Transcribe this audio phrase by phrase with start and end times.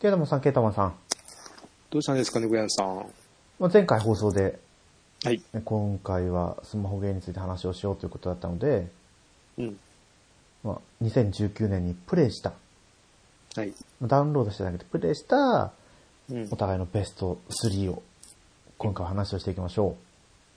[0.00, 0.94] ケイタマンさん、ケイタマンさん。
[1.90, 3.06] どうしたんですかね、小山さん。
[3.58, 4.58] まあ前回放送で、
[5.22, 5.42] はい。
[5.62, 8.88] 今回はスマホゲーについて話をしようということだったので、
[9.58, 9.78] うん。
[10.64, 12.54] まあ、2019年にプレイした、
[13.54, 13.74] はい。
[14.00, 15.70] ダウンロードしてだけでプレイした、
[16.30, 16.48] うん。
[16.50, 18.02] お互いのベスト3を、
[18.78, 19.98] 今回は話をしていきましょ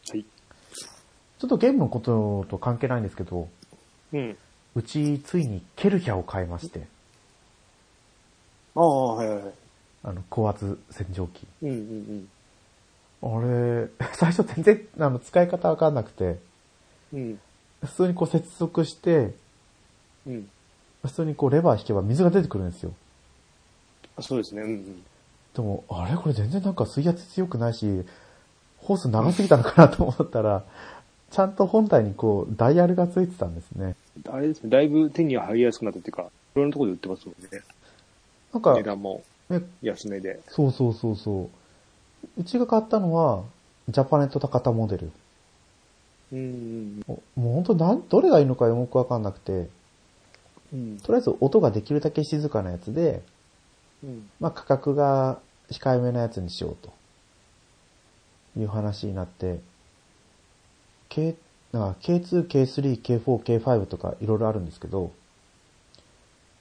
[0.07, 0.11] う。
[0.11, 0.23] はい。
[0.23, 3.49] ちょっとゲームのことと関係ないんですけど、
[4.13, 4.37] うん。
[4.75, 6.87] うちついにケルヒャを買いまして、
[8.75, 9.53] ああ、はいはいはい。
[10.03, 11.47] あの、高圧洗浄機。
[11.61, 12.27] うんうん
[13.25, 16.37] あれ、 最初全然、あの、使い方わかんなくて、
[17.13, 17.19] うん。
[17.19, 17.39] うん。
[17.81, 19.33] 普通にこう接続して、
[20.27, 20.49] うん。
[21.03, 22.93] 普通にこうレバー引けば水が出てくるんですよ。
[24.17, 24.61] あそうですね。
[24.61, 25.03] うんうん。
[25.53, 28.03] でも、あれこれ全然なんか水圧強くないし、
[28.77, 30.63] ホース長すぎたのかなと思ったら、
[31.31, 33.95] ちゃんと本体にこう、ダイヤルがついてたんですね。
[34.29, 37.61] あれですね、だいぶ手に入りやすくなったっていうか、いろんなところで売ってますもんね。
[38.53, 40.39] なんか値、段もね、安めで。
[40.47, 41.49] そうそうそうそ
[42.37, 42.41] う。
[42.41, 43.43] うちが買ったのは、
[43.89, 45.11] ジャパネット高田モデル。
[46.31, 49.67] うんうんもう本当なん、どれがいいのかよくわかんなくて、
[50.71, 50.97] うん。
[50.99, 53.21] とりあえず音ができるだけ静かなやつで、
[54.03, 54.29] うん。
[54.39, 56.93] まあ価格が控えめなやつにしようと。
[58.57, 59.59] いう話になって、
[61.09, 61.35] K、
[61.71, 65.11] なんか K2、K3、K4、K5 とかいろいろあるんですけど、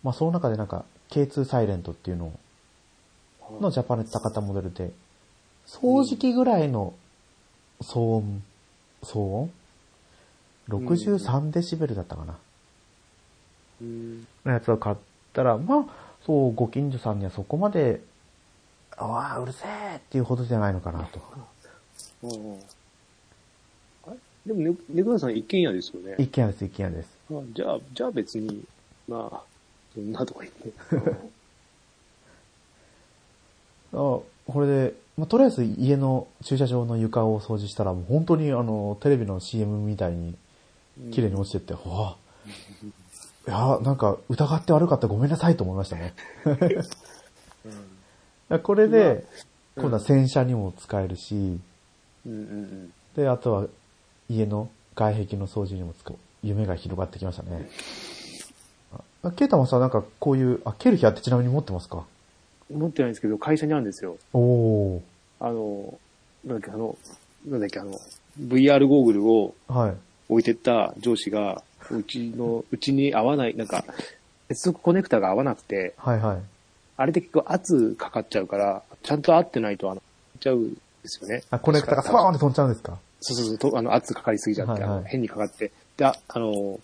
[0.02, 2.32] まあその中でなんか K2 サイレントっていうの
[3.60, 4.91] のジャパネット高田モデルで、
[5.66, 6.94] 掃除機ぐらいの
[7.82, 8.42] 騒音、
[9.02, 9.50] 騒音
[10.70, 12.38] ?63 デシベルだったかな。
[13.83, 14.27] うん。
[14.46, 14.96] のやつを買っ
[15.34, 15.84] たら、まあ、
[16.24, 18.00] そう、ご近所さんにはそこまで、
[18.96, 21.20] ああ、うるせえっていうほどじゃないのかなと。
[22.22, 22.58] うん。
[24.06, 24.16] あれ？
[24.46, 26.14] でもね、ネクラさん一軒家ですよね。
[26.18, 27.18] 一軒家です、一軒家です。
[27.30, 28.64] あじゃあ、じゃあ別に、
[29.06, 29.52] まあ、
[29.94, 30.72] そんなとか言って。
[33.94, 34.24] あこ
[34.56, 40.34] れで、まあ、とりあえず家の駐車場の床を掃除したら、もう本当にあの、テレビの CM みたいに
[41.12, 42.17] 綺麗に落ちてって、わあ、
[43.46, 46.14] いや、なんか疑って悪かったごめんなさいと思いましたね。
[48.62, 49.24] これで、うん
[49.77, 51.58] 今度は洗車にも使えるし、うん
[52.27, 52.92] うんうん。
[53.17, 53.67] で、あとは
[54.28, 56.17] 家の外壁の掃除にも使う。
[56.42, 57.70] 夢が広がってきましたね。
[59.24, 62.05] あ、ケイタもさ、なんかこういう、あ、ケルヒャってちなみに持ってますか？
[62.72, 64.16] 持ってないんですけど、会社にあるんですよ。
[64.33, 65.00] おー。
[65.40, 65.98] あの、
[66.44, 66.96] なんだっけ、あの、
[67.46, 67.92] なんだっけ、あの、
[68.40, 69.94] VR ゴーグルをはい。
[70.28, 73.84] 置いてった上司が、うちの、うちに合わない、なんか、
[74.48, 76.38] 接続コネクタが合わなくて、はいはい。
[76.96, 80.02] あれで結構圧かかっちゃうから、ちゃんと合ってないと、あの、
[80.40, 81.42] ちゃうんですよね。
[81.50, 82.96] あ、コネクタがスパーンって飛んじゃうんですか？
[83.20, 85.70] そうそうそうと、あの、圧かかりすぎちゃって、はいはいあの変にかかって。
[85.96, 86.80] で、ああの、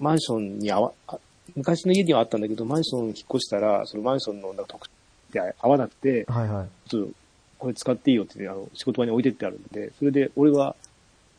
[0.00, 1.18] マンションに合わ、あ
[1.56, 4.88] 昔の家にはあったんだけど、マンション引っ越したら、そのマンションのなんか特
[5.32, 6.88] 定合わなくて、はいはい。
[6.88, 7.12] ちょっと、
[7.58, 10.76] これ使っていいよって、あの、仕事場に置いてってあるんで、それで、俺は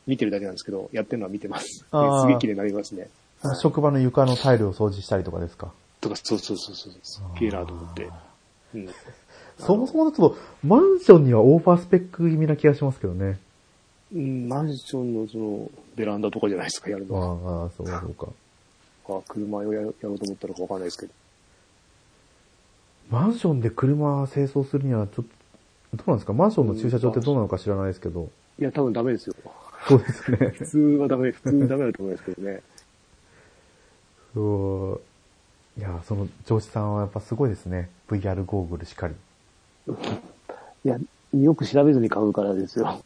[0.06, 1.66] 見てるだけなんですけど、やってるのは見てます。
[1.66, 1.86] す
[2.26, 3.02] げえ綺麗になりますね。
[3.02, 3.10] はい
[3.56, 5.72] 職場の床のタイルを掃除したりとかですか？
[6.02, 8.10] とか、そうそうそうそう、すっげえなと思って。
[8.74, 8.88] うん。
[9.58, 13.38] そもそもだと、マンションにはオーバースペック気味な気がしますけどね。
[14.14, 17.64] うん、マンションのその、ベランダとかじゃないですか、やるあのは。
[17.64, 18.26] あ、そうかそうか。
[19.16, 21.12] あ車をややろうと思ったのかわかんないですけど。
[23.10, 25.24] マンションで車清掃するにはちょっ
[25.92, 26.32] と、どうなんですか？
[26.32, 28.28] マンションの駐車場ってどうなのか知らないですけど。
[28.58, 29.34] いや、多分ダメですよ。
[29.88, 30.36] そうですね。
[30.58, 32.62] 普通はダメ、普通ダメだと思いますけどね。
[34.34, 35.00] そ
[35.76, 35.80] う。
[35.80, 37.88] いや、その上司さんはやっぱすごいですね。
[38.08, 39.14] VR ゴーグルしかり。
[40.84, 40.98] いや、
[41.34, 43.00] よく調べずに買うからですよ。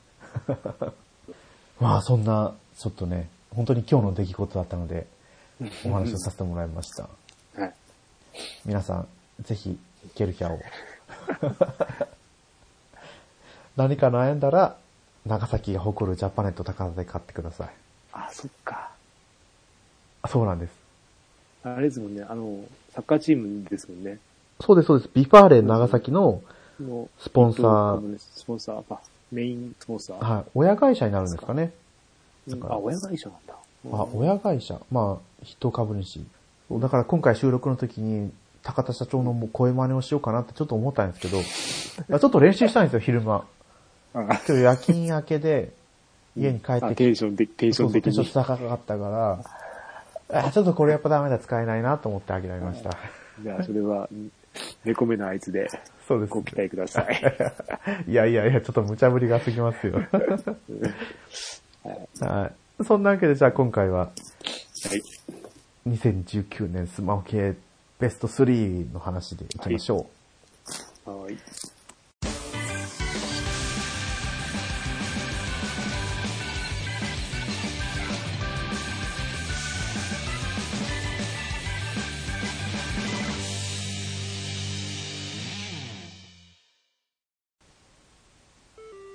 [1.80, 5.06] まあそんな、ちょっとね、本当に今日の出来事だったので、
[5.84, 7.08] お話をさせてもらいました。
[7.60, 7.74] はい。
[8.64, 9.08] 皆さん、
[9.42, 9.78] ぜひ、
[10.14, 10.60] ケルヒャを。
[13.76, 14.76] 何か悩んだら、
[15.26, 17.68] 長崎が誇るジャパネットたかたで買ってください。
[18.12, 18.90] あ、そっか。
[20.22, 20.72] あそうなんです。
[21.62, 24.18] あれですもんね、あの、サッカーチームですもんね。
[24.60, 25.10] そうです、そうです。
[25.14, 26.42] V・ファーレン長崎の
[26.80, 29.00] のスポンサー、スポンサー、あ、
[29.32, 30.24] メインスポンサー。
[30.24, 31.72] はい、親会社になるんですかね。
[32.48, 33.54] うんあ、親会社なんだ。
[33.92, 34.80] あ、親会社。
[34.90, 36.24] まあ、筆頭株主。
[36.70, 38.32] だから今回収録の時に、
[38.62, 41.42] 高田社長のもう声真似をしようかなってちょっと思ったんですけど、
[42.18, 43.44] ちょっと練習したいんですよ、昼間。
[44.14, 45.72] あ今日夜勤明けで、
[46.36, 48.44] 家に帰ってあきて、テンションで、テンション的テンション。
[48.44, 49.44] 高かったか
[50.30, 52.90] ら、あちょっとこれやっぱダメだ、使えないなと思って諦めました。
[53.42, 54.30] じゃあ、それは、うん
[54.84, 55.68] 猫目のあいつで
[56.06, 57.20] そうですご期待ください。
[58.06, 60.00] いやいやいや、ちょっと無茶ぶりが過ぎますよ。
[62.20, 62.52] はい。
[62.82, 64.10] そんなわけで、じゃあ今回は、は
[64.96, 65.02] い。
[65.88, 67.54] 2019年スマホ系
[68.00, 70.06] ベスト3の話でいきましょ
[71.06, 71.10] う。
[71.10, 71.38] はい。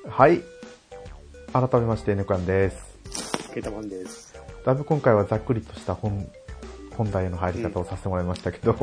[0.09, 0.41] はい。
[1.53, 2.88] 改めまして、ネコヤンです。
[3.59, 4.33] ケータマンです。
[4.65, 6.31] だいぶ今回はざっくりとした本、
[6.95, 8.73] 本題の入り方をさせてもらいましたけど。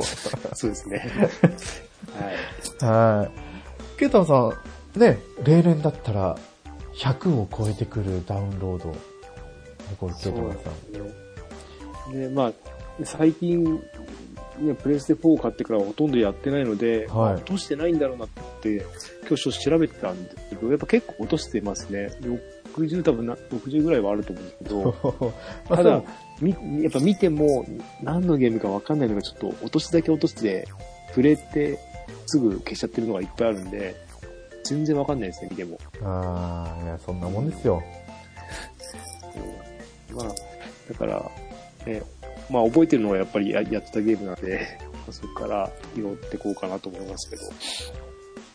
[0.52, 1.30] そうですね。
[2.82, 2.92] はい。
[2.92, 3.98] はい。
[3.98, 4.34] ケイタマさ
[4.94, 6.36] ん、ね、例年だったら
[6.94, 8.94] 100を超えてくるダウンロード。
[9.98, 10.58] これ、ケイタマさ
[12.10, 12.12] ん。
[12.12, 12.20] ん。
[12.20, 12.52] で、まあ、
[13.02, 13.64] 最近、
[14.58, 18.28] ね、プレステ4を買ってからほとんどやってないので、はい落としてないんだろうなっ
[18.60, 18.84] て、
[19.26, 22.10] 今日ちょっと調べてたんですけど、やっぱ結構落としてますね。
[22.76, 24.94] 60多分な、60ぐらいはあると思うんですけど、
[25.68, 26.02] ま あただ、
[26.40, 26.50] み
[26.82, 27.64] やっぱ見ても
[28.02, 30.68] 何のゲームかわかんないのがちょっと落としだけ落として、
[31.08, 31.78] 触れて
[32.26, 33.96] すぐ消しちゃってるのがいっぱいあるんで、
[34.64, 35.78] 全然わかんないですね、見ても。
[36.02, 37.82] ああ、いや、そんなもんですよ。
[40.10, 40.28] うんまあ、
[40.88, 41.30] だから、
[41.86, 42.02] ね、
[42.50, 47.42] まあ覚えてるのはやっぱりややってたゲームなんで、まあそこから拾ってこうかなと思いますけど。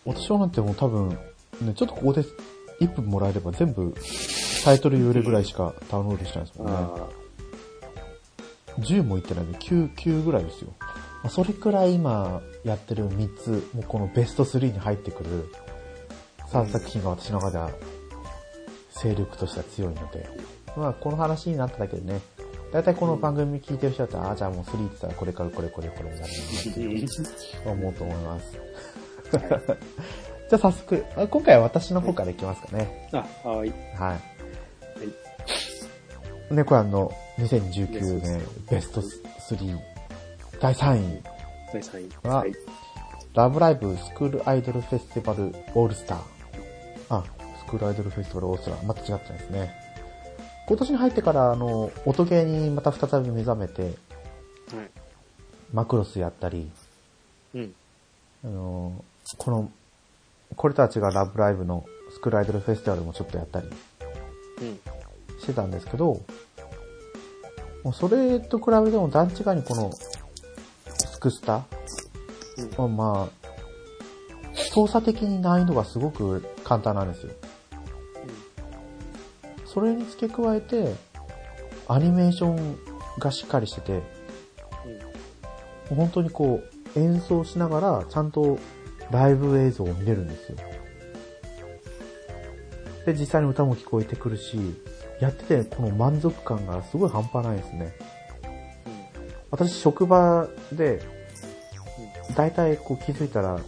[0.05, 1.17] 私はなんてもう多分、ね、
[1.75, 2.23] ちょっとここで
[2.81, 3.95] 1分もらえれば全部
[4.65, 6.73] タイトル言えるぐらいしかダウンロードしてないですもんね。
[8.79, 10.73] 10もいってないんで9、9ぐらいですよ。
[10.79, 10.87] ま
[11.25, 15.51] あそれくらい今やってる3つ、もうこのベスト3に入ってくる
[16.51, 17.71] 3作品が私の中では
[19.01, 20.29] 勢力としては強いので、
[20.75, 22.21] まあこの話になっただけでね、
[22.71, 28.57] だいたいこの番組聞いてる人だったら、ああ、じゃあもう3って言ったらこれからこれこれこれやるなって思うと思います。
[30.51, 33.07] はいじゃあ早速、あ今回は私の方からいきますかね。
[33.13, 33.69] あ、はい。
[33.97, 34.19] はい。
[36.53, 37.09] 猫やんの
[37.39, 39.79] 2019年ベスト3
[40.59, 41.23] 第3位、
[41.71, 42.09] 第3位。
[42.25, 42.51] あはい。
[43.33, 46.19] ラブライブスクールアイドルフェスティバルオールスター。
[47.07, 47.23] あ、
[47.65, 48.85] スクールアイドルフェスティバルオールスター。
[48.85, 49.73] また違ってないですね。
[50.67, 53.93] 今年に入ってから、あの、音ゲーにまた再び目覚めて、はい。
[55.73, 56.69] マクロスやったり、
[57.53, 57.73] うん。
[58.43, 59.05] あの、
[59.37, 59.71] この、
[60.55, 64.79] これとは違うラブライブのスクールアイドルフェスティバルもちょっとやったりうん。
[65.39, 66.21] してたんですけど、
[67.83, 69.91] もうそれと比べても段違いにこの、
[70.87, 71.63] スクスタ
[72.77, 72.95] うん。
[72.95, 73.41] まあ、まあ、
[74.71, 77.31] 操作的に難易度がすごく簡単なんですよ。
[79.65, 80.93] それに付け加えて、
[81.87, 82.77] アニメーション
[83.19, 84.01] がしっかりしてて、
[85.89, 86.61] 本当にこ
[86.95, 88.59] う、演奏しながら、ちゃんと
[89.11, 90.57] ライブ映像を見れるんですよ。
[93.05, 94.57] で、実際に歌も聞こえてくるし、
[95.19, 97.93] やっててこの満足感がすごい半端ないですね。
[99.49, 101.01] 私、職場で、
[102.35, 103.59] 大体こう気づいたら、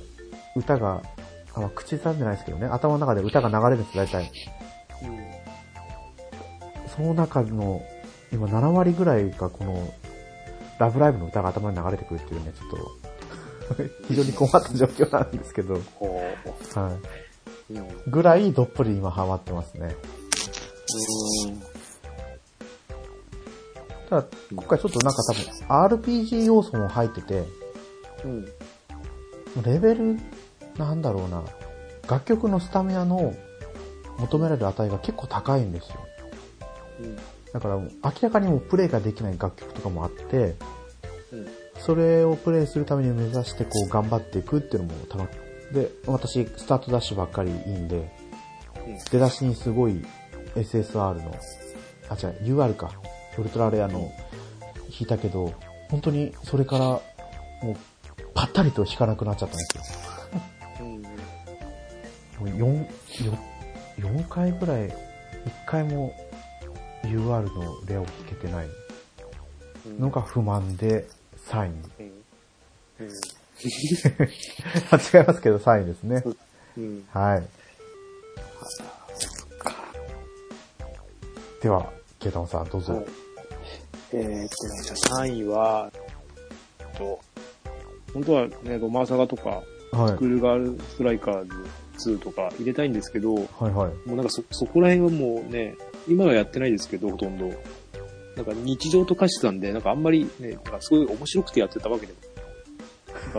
[0.56, 1.02] 歌が、
[1.56, 4.32] あま口ずさんでないですけどね、頭の中で歌が流れるんです、大体。
[6.96, 7.82] その中の、
[8.32, 9.94] 今7割ぐらいがこの、
[10.80, 13.03] ラブライブの歌が頭に流れてくるっていうね、ちょっと、
[14.08, 15.76] 非常に困った状況なんですけど。
[15.76, 15.80] は。
[17.72, 18.10] い。
[18.10, 19.96] ぐらいどっぷり今ハマってますね。
[24.10, 27.44] ただ、今回ちょっとなんか多分、RPG 要素も入ってて、
[28.24, 28.46] うん。
[29.64, 30.18] レベル、
[30.78, 31.44] なんだろうな、
[32.08, 33.34] 楽曲のスタミナの
[34.20, 35.96] 求められる値が結構高いんですよ。
[37.02, 37.16] うん。
[37.54, 37.90] だから明
[38.22, 40.56] らかにもうプレイができない楽曲とかもあって、
[41.32, 41.48] うん。
[41.86, 48.10] それをプレイするために目指してこう頑張っていくっていうのも楽で、私スタートダッシュばっかりいいんで、
[49.12, 50.06] 出だしにすごい
[50.56, 51.36] SSR の、
[52.10, 52.92] あ、違う、UR か、
[53.38, 54.12] ウルトラレアの弾
[55.02, 55.54] いたけど、
[55.90, 57.02] 本当にそれからも
[57.72, 57.76] う
[58.34, 60.82] パッタリと弾かなくなっちゃったんですよ。
[60.82, 61.02] うん。
[61.02, 61.10] も
[62.42, 62.88] う4、
[63.98, 64.94] 4、4回ぐらい、1
[65.66, 66.14] 回も
[67.04, 68.68] UR のレアを弾けてない
[69.88, 70.00] うん。
[70.00, 71.08] のが不満で
[71.48, 71.70] 3位。
[72.00, 72.14] うん。
[73.00, 73.10] うん。
[74.92, 76.24] 間違いますけど3位ですね。
[76.78, 77.06] うん。
[77.12, 77.44] はい。
[81.62, 83.06] では、ケイタマさんどうぞ。
[84.12, 84.48] えーっとね、
[84.84, 85.92] じゃあ3位は、
[86.80, 87.20] えっと、
[88.14, 90.26] 本当はね、ロマーサガとか、はいスク。
[90.26, 91.46] ールガールストライカー
[91.98, 95.76] ズ2とか入れたいんですけど、もはいはいうなんかそ、そこら辺はもうね、
[96.08, 97.52] 今はやってないですけど、ほとんど。
[98.36, 102.20] なんか日常と化してたんで、なんかあんまりね、なんかすごい面白くてやってたわけでも。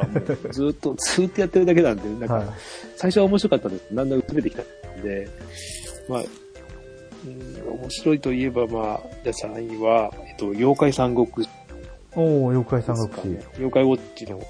[0.03, 2.49] なんかもうずっと、 ずっとやってるだけなんで、なんか、はい。
[2.97, 5.29] 最初は面白かったんですけどだんだん薄れてきたんで、
[6.09, 6.23] まあ、
[7.27, 11.51] うん、面白いといえば、まあ、じゃあ3位は、えっと、妖怪三国志
[12.17, 13.47] おー、妖怪三国志。
[13.59, 14.41] 妖怪ウォッチの、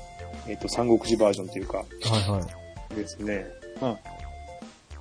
[0.46, 2.40] えっと、三国志バージョンというか、はいは
[2.92, 2.94] い。
[2.94, 3.46] ですね。
[3.80, 3.98] まあ、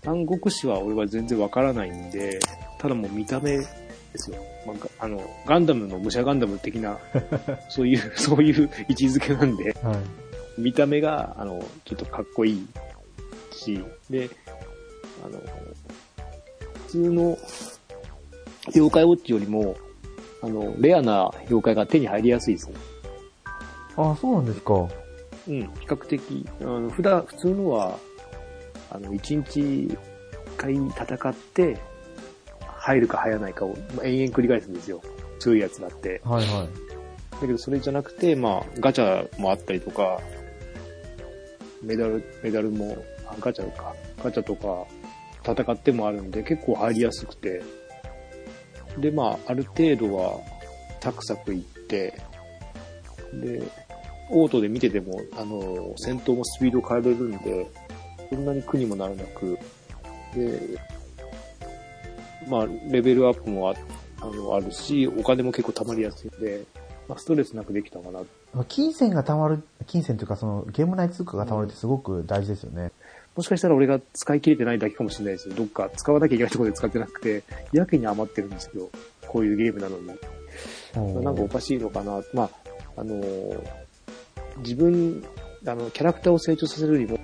[0.04, 2.40] 三国志は俺は全然わからないんで、
[2.80, 3.60] ただもう見た目
[4.14, 4.38] ですよ。
[4.66, 7.00] まあ、があの、ガンダムの武者ガンダム的な、
[7.70, 10.62] そういう、そういう位置づけなんで、はい。
[10.62, 12.68] 見た目が、あの、ちょっとかっこいい
[13.52, 14.30] し、で、
[15.26, 15.40] あの、
[16.86, 17.38] 普通の
[18.68, 19.76] 妖怪ウォッチよりも、
[20.42, 22.76] あの、レアな妖怪が手に入りやすいですね。
[23.98, 24.74] あ、そうなんですか。
[24.76, 27.98] うん、比較的、あの、普段、普通のは、
[28.92, 29.98] あの、一日一
[30.58, 31.78] 回戦って、
[32.84, 35.02] 入るか入らないかを、まあ延々繰り返すんですよ。
[35.40, 36.22] 強いやつだって。
[36.26, 36.68] はいはい。
[37.32, 40.20] だけどそれじゃなくて、まあ、ガチャもあったりとか、
[41.82, 43.96] メダル、メダルも、あ、ガチャか。
[44.22, 44.86] ガチャとか、
[45.50, 47.62] 戦ってもあるんで、結構入りやすくて。
[48.98, 50.40] で、まあ、ある程度は、
[51.02, 52.14] サクサクいって、
[53.34, 53.64] で、
[54.30, 57.66] オートで見てても、あの、戦闘もスピード変えれるんで、
[58.30, 59.58] そんなに苦にもならなく、
[60.36, 60.60] で、
[62.48, 63.76] まあ、レベルアップもあ
[64.22, 66.64] あのあるし、お金も結構貯まりやすいんで、
[67.08, 68.22] まあ、ストレスなくできたかな。
[68.66, 72.92] 金銭が溜まる、金銭というかそのゲーム内通貨が溜まるってすごく大事ですよね。
[73.36, 75.56] もしかしたら俺が使い切れてないだけかもしれないですよ。
[75.56, 78.90] どっか使わなきゃいけないところで使ってなくて、やけに余ってるんですけど、
[79.28, 81.24] こういうゲームなのに。
[81.24, 82.22] なんかおかしいのかな。
[82.34, 82.50] まあ、
[82.98, 83.84] あのー
[84.58, 85.24] 自分、
[85.66, 87.20] あの、キャラクターを成長させるよりも、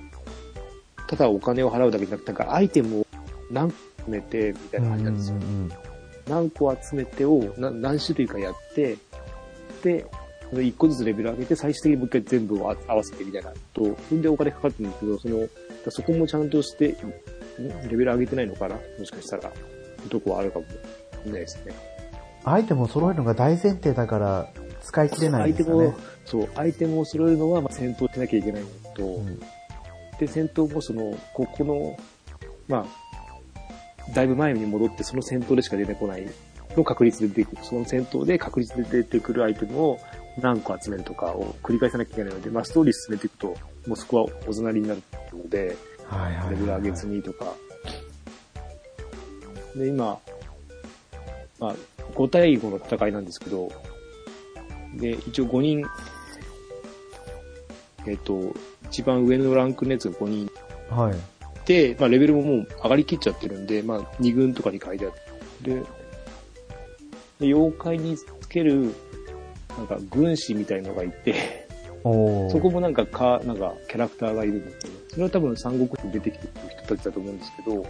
[1.08, 3.08] ただお金を払うだけじゃなくて、なんかアイテムを
[3.52, 5.36] 何個集めて、みたいな感じなんですよ。
[5.36, 5.72] うんうんうん
[6.30, 8.98] 何個集めてをな何種類かやって、
[9.84, 10.06] で、
[10.50, 15.48] その1個ずつレベル上げて、最終的にもう一回全部を合わせてみたいなと、それでお金かかってるんですけど、その、
[15.90, 16.96] そこもちゃんとして、
[17.60, 18.76] んレベル上げてないのかな？
[18.76, 19.52] もしかしたら、
[20.10, 20.72] とこはあるかもし
[21.26, 21.74] れないですね。
[22.44, 24.50] アイテムを揃えるのが大前提だから
[24.84, 25.96] 使い切れないんですかね。
[26.26, 29.40] そう、アイテムを揃えるのは、まあ、戦闘しなきゃいけないのと、うん。
[30.20, 31.98] で、戦闘もその、ここの、
[32.68, 33.09] まあ、
[34.14, 36.26] だいぶ前に戻ってその戦闘でしか出てこない
[36.76, 37.64] の確率で出てくる。
[37.64, 40.00] その戦闘で確率で出てくるアイテムを
[40.42, 43.56] 何個集めるとかを繰り返さなきゃいけないので、まあストーリー進めていくと、
[43.88, 45.02] もうそこはおざなりになる
[45.34, 45.76] ので、
[46.50, 47.46] レベル上げずにとか。
[49.76, 50.20] で、今、
[51.60, 51.76] まあ、
[52.16, 53.72] 5対5の戦いなんですけど、
[54.96, 55.86] で、一応5人、
[58.08, 58.54] えっ、と、
[58.86, 60.50] 一番上のランクのやつが5人
[60.90, 61.39] はい。
[61.70, 65.14] で、まあ、レベルももう上がりきっちゃってるんで、まあ、2軍とかに書いてあっ
[65.64, 65.70] て。
[65.70, 65.82] で、
[67.40, 68.96] で妖怪につける、
[69.78, 71.68] なんか、軍師みたいのがいて、
[72.02, 76.52] そこもなんか、か、なんか、キャラクターがいるんですけど、それは多分三国志に出てきてる
[76.84, 77.86] 人たちだと思うんですけど、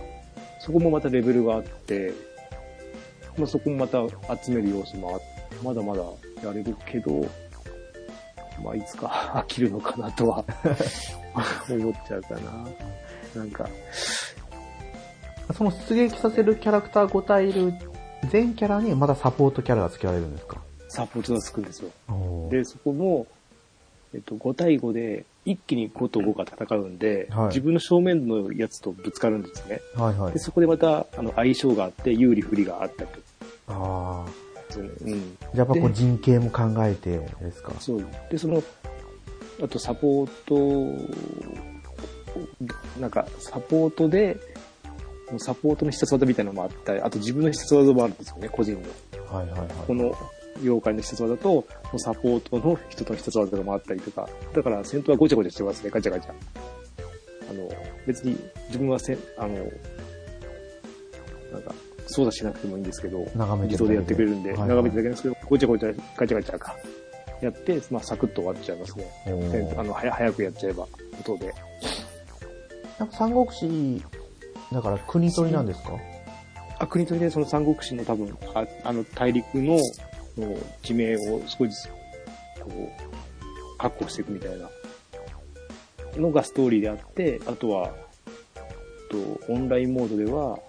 [0.60, 2.12] そこもまたレベルがあって、
[3.38, 4.00] まあ、そこもまた
[4.44, 5.26] 集める要素もあって、
[5.64, 6.04] まだまだ
[6.44, 7.26] やれるけど、
[8.62, 9.08] まあ、いつか
[9.42, 10.44] 飽きるのかなとは
[11.70, 12.68] 思っちゃうかな。
[13.36, 13.70] なんか、
[15.56, 17.74] その出撃させるキャラクター5体いる
[18.32, 20.58] 全キャラにまだサポートキャラが付けられるんですか？
[20.90, 21.90] サポートがつくんですよ。
[22.50, 23.28] で、そこも、
[24.14, 29.82] えっと、5対5で、一気に5と5が戦うんで、はい自分の正面のやつとぶつかるんですね。
[29.96, 30.40] はいはいで、。
[30.40, 33.24] そこでまた、あの、相性があって、有利不利があったりとか
[33.68, 34.26] あ
[34.70, 34.92] するね。
[35.14, 35.38] うん。
[35.54, 35.58] あ。
[35.58, 37.72] やっぱこうで人形も考えてですか？
[37.80, 38.06] そう。
[38.32, 38.62] で、その、
[39.64, 40.56] あとサポート、
[43.00, 44.38] なんか、サポートで、
[45.38, 48.82] サポートの必殺技みたいなのもあったり、あと自分の必殺技もあるんですよね、個人の。
[49.32, 49.70] はいはいはい。
[49.88, 50.16] この
[50.62, 51.66] 妖怪の必殺技と、
[51.98, 56.32] サポートの人との必殺技もあったりとか、だから戦闘はごちゃごちゃしてますね、ガチャガチャ。
[57.50, 57.70] あの、
[58.06, 59.56] 別に自分はせん、あの、
[61.52, 61.74] なんか、
[62.08, 66.76] 操作しなくてもいいんですけど、眺めて自動でやってくれるんで、はいはい眺めてるだけなんですけど、ごちゃごちゃ、ガチャガチャか。
[67.42, 69.06] やって、まあ、サクッと終わっちゃいますね。
[69.78, 70.88] あの、はや早くやっちゃえば、
[71.20, 71.54] 音で。
[73.00, 74.04] なんか三国志、
[74.72, 75.94] だから国取りなんですか？
[76.80, 79.80] あ、国取りでその三国志の多分、ああの、大陸の、
[80.82, 81.88] 地名を少しずつ、
[82.62, 84.70] こう、確保していくみたいな
[86.18, 87.94] のがストーリーであって、あとは、
[89.10, 89.18] と
[89.52, 90.60] オンラインモードでは、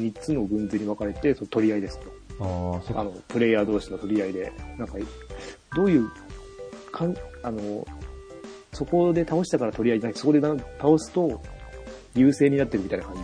[0.00, 2.82] 3つの軍勢に分かれて、その取り合いですと。
[2.94, 3.00] あ。
[3.00, 4.94] あの、プレイヤー同士の取り合いで、なんか、
[5.74, 6.10] どういう、
[6.92, 7.86] かん、あの、
[8.76, 11.40] そこで倒したから取り合いじゃなくて、そこでな倒すと、
[12.14, 13.22] 優勢になってるみたいな感じ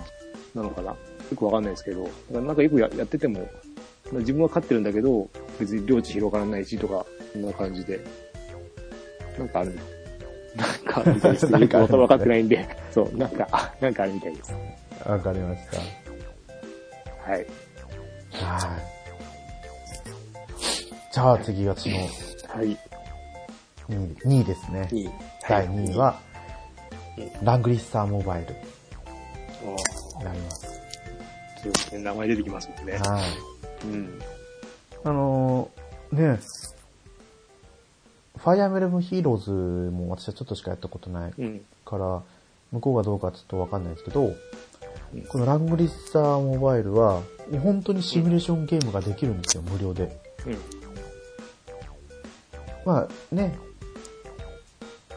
[0.55, 0.91] なのかな？
[0.91, 0.97] よ
[1.37, 3.41] くわかんないですけど、だからなんかよくややってても、
[4.11, 5.29] まあ自分は勝ってるんだけど、
[5.61, 7.05] 別に領地広がらないしとか、
[7.35, 8.01] そんな感じで、
[9.39, 9.79] なんかある。
[10.57, 11.53] なんかあるみたいです。
[11.53, 14.55] よくわかわかってないんで、そう、なんか、あなんかあるみたいです。
[15.07, 15.79] わかりました。
[17.31, 17.39] はい。
[17.39, 17.47] はい。
[21.13, 21.97] じゃあ次私の
[22.49, 22.79] はい。
[23.93, 24.89] 2位 ,2 位ですね。
[24.91, 25.11] 2位。
[25.49, 26.21] 第2位は、
[27.43, 28.55] ラングリッサーモバイル
[29.65, 30.67] あになります。
[30.67, 32.03] あ、そうですね。
[32.03, 32.93] 名前出てきますもんね。
[32.95, 33.87] はい。
[33.87, 34.21] うん。
[35.05, 36.41] あのーね
[38.39, 41.65] ファイアーエムブレムヒーローズも私はちょっとしかやったことないうん。
[41.85, 42.23] から、
[42.73, 44.37] 向こうがどうかちょっとわかんないですけど、うん
[45.29, 47.21] このラングリッサーモバイルは、
[47.63, 50.19] 本当にシミュレーションゲームができるんですよ、無料で。
[50.47, 50.57] うん。
[52.85, 53.55] まあね、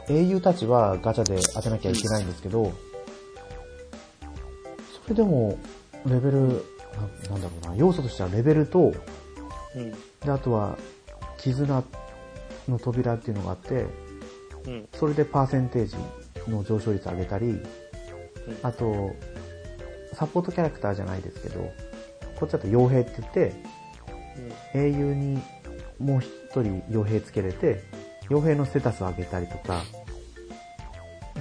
[0.09, 2.71] 英雄たちはガチャで当てなきゃいけないんですけど、
[5.03, 5.57] それでも、
[6.05, 8.93] レベル、ななんだろうな、要素としてはレベルと、
[9.75, 9.91] うん。
[9.91, 10.77] で、あとは、
[11.37, 11.83] 絆
[12.67, 13.85] の扉っていうのがあって、
[14.67, 14.87] うん。
[14.93, 15.95] それでパーセンテージ
[16.49, 17.59] の上昇率上げたり、
[18.63, 19.11] あと、
[20.13, 21.71] サポートキャラクターじゃないですけど、
[22.39, 23.53] こっちだと傭兵って言って、
[24.73, 25.41] 英雄に
[25.99, 26.29] もう一
[26.61, 27.83] 人傭兵つけれて、
[28.29, 29.83] 傭兵のステータスを上げたりとか、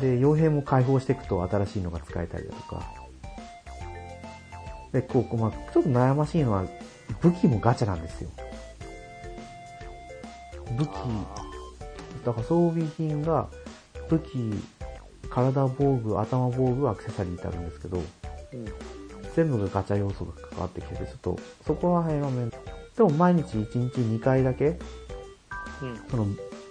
[0.01, 2.83] で、傭兵も解放していくと新しいのが使えたりだとか、
[4.93, 6.65] で、こう、まあ、ちょっと悩ましいのは、
[7.21, 8.31] 武器もガチャなんですよ。
[10.77, 10.91] 武器、
[12.25, 13.49] だから装備品が、
[14.09, 14.55] 武器、
[15.31, 18.05] 体防具、頭防具、アクセサリーってあるんですけど、うん。
[19.35, 22.57] 全部がガチャ要素が関わってきてて、ちょっと、そこら辺はめん、で
[22.99, 24.79] も毎日1日2回だけ、
[25.83, 26.01] うん。
[26.09, 26.27] その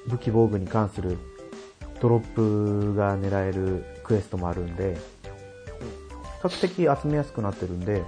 [0.07, 1.17] 武器防具に関する
[2.01, 4.97] ドロップが狙えるクエストもあるんで、
[6.41, 8.03] 比較的集めやすくなってるんで、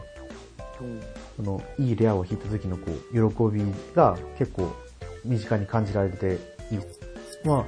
[0.82, 1.02] うん。
[1.38, 3.64] そのいいレアを引いた時のこう、喜び
[3.96, 4.74] が結構
[5.24, 6.40] 身近に感じられて
[6.72, 6.80] いい。
[7.46, 7.66] まあ、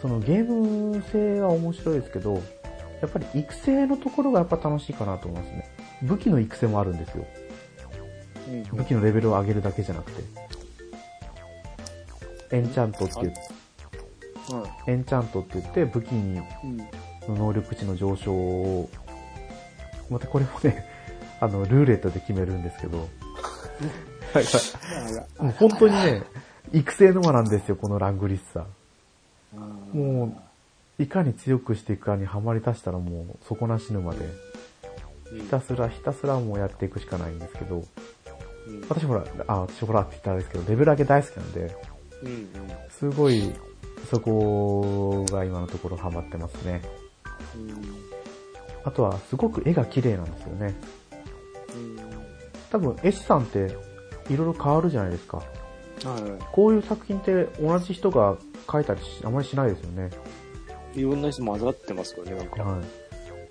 [0.00, 2.34] そのゲーム性は面白いですけど、
[3.00, 5.70] やっぱり育成のところがやっぱ楽しいかなと思いますね。
[6.02, 7.24] 武器の育成もあるんですよ。
[8.48, 8.62] うん。
[8.76, 10.22] 武器のレベルを上げるだけじゃなくて。
[12.54, 13.40] エンチャントって言って、
[14.86, 16.78] エンチャントって言って武器にうん。
[17.28, 18.88] の能力値の上昇を、
[20.10, 20.84] またこれもね、
[21.40, 22.98] あの、ルーレットで決めるんですけど、
[25.38, 26.22] もう本当にね、
[26.72, 29.96] 育成沼なんですよ、このラングリッサー。
[29.96, 30.42] も
[30.98, 34.18] う、いかに強くしていくかにはまり出したらもう底なし沼で、
[35.32, 37.84] うん、ひたすらひたすらもうやっていくしかないんですけど、
[38.68, 38.80] うん。
[38.88, 41.76] 私ほら、あ、私ほらって言ったらあれですけど、レベル上げ大好きなんで。
[42.90, 43.52] すごい、
[44.10, 46.82] そこが今のところハマってますね。
[48.84, 50.74] あとは、すごく絵が綺麗なんですよね。
[52.70, 53.76] 多分、絵師さんって、
[54.28, 55.38] いろいろ変わるじゃないですか。
[55.38, 60.10] はいはこういう作品って同じ人が描いたりしあまりしないですよね。
[60.94, 61.00] い。
[61.00, 62.62] いろんな人混ざってますよね、なんか。
[62.62, 62.84] はい。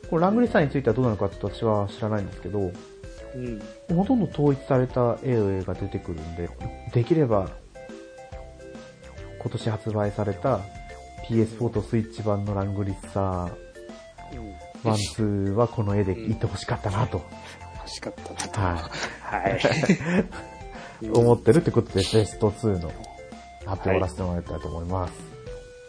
[0.10, 3.62] これラングリッサーについてはどうなのかちょっと私は知らないんですけど、うん。
[3.96, 6.50] ほとんど統一された絵が出てくるんで、
[6.94, 7.50] できれば、
[9.42, 10.60] 今年発売された
[11.28, 14.38] PS4 とスイッチ版のラングリッサー
[14.84, 14.92] うん。
[14.92, 17.22] 1、2はこの絵でいってほしかったなと、
[17.78, 18.62] 欲しかったなと。
[18.62, 18.90] は
[19.22, 21.06] はい。
[21.06, 22.92] い、 思ってるってことで、ベスト2の
[23.66, 25.14] 発表をらせてもらいたいと思います。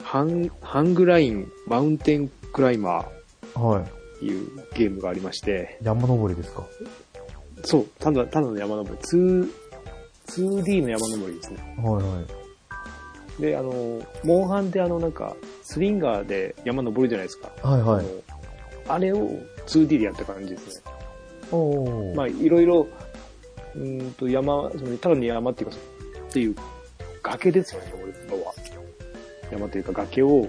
[0.02, 3.08] ハン、ハングラインマウンテンクライマはい。
[3.54, 3.88] ーっ
[4.20, 6.64] ていうゲームがありまして、山登りですか？
[7.64, 9.50] そう、ただ、ただの山登り、2、
[10.28, 11.76] 2D の山登りですね。
[11.78, 12.41] はいはい。
[13.38, 13.72] で、あの、
[14.24, 17.50] モンハンであの、なんか、スリンガーで山登るじゃないですか。
[17.62, 18.06] はいはい。
[18.88, 19.28] あれを
[19.66, 20.82] 2D でやった感じですね。
[21.50, 22.14] おー。
[22.14, 22.86] まあ、いろいろ、
[23.74, 25.76] うーんと、山、そのただの山っていうか、
[26.28, 26.56] っていう、
[27.22, 28.52] 崖ですよね、俺のは。
[29.50, 30.48] 山というか崖を、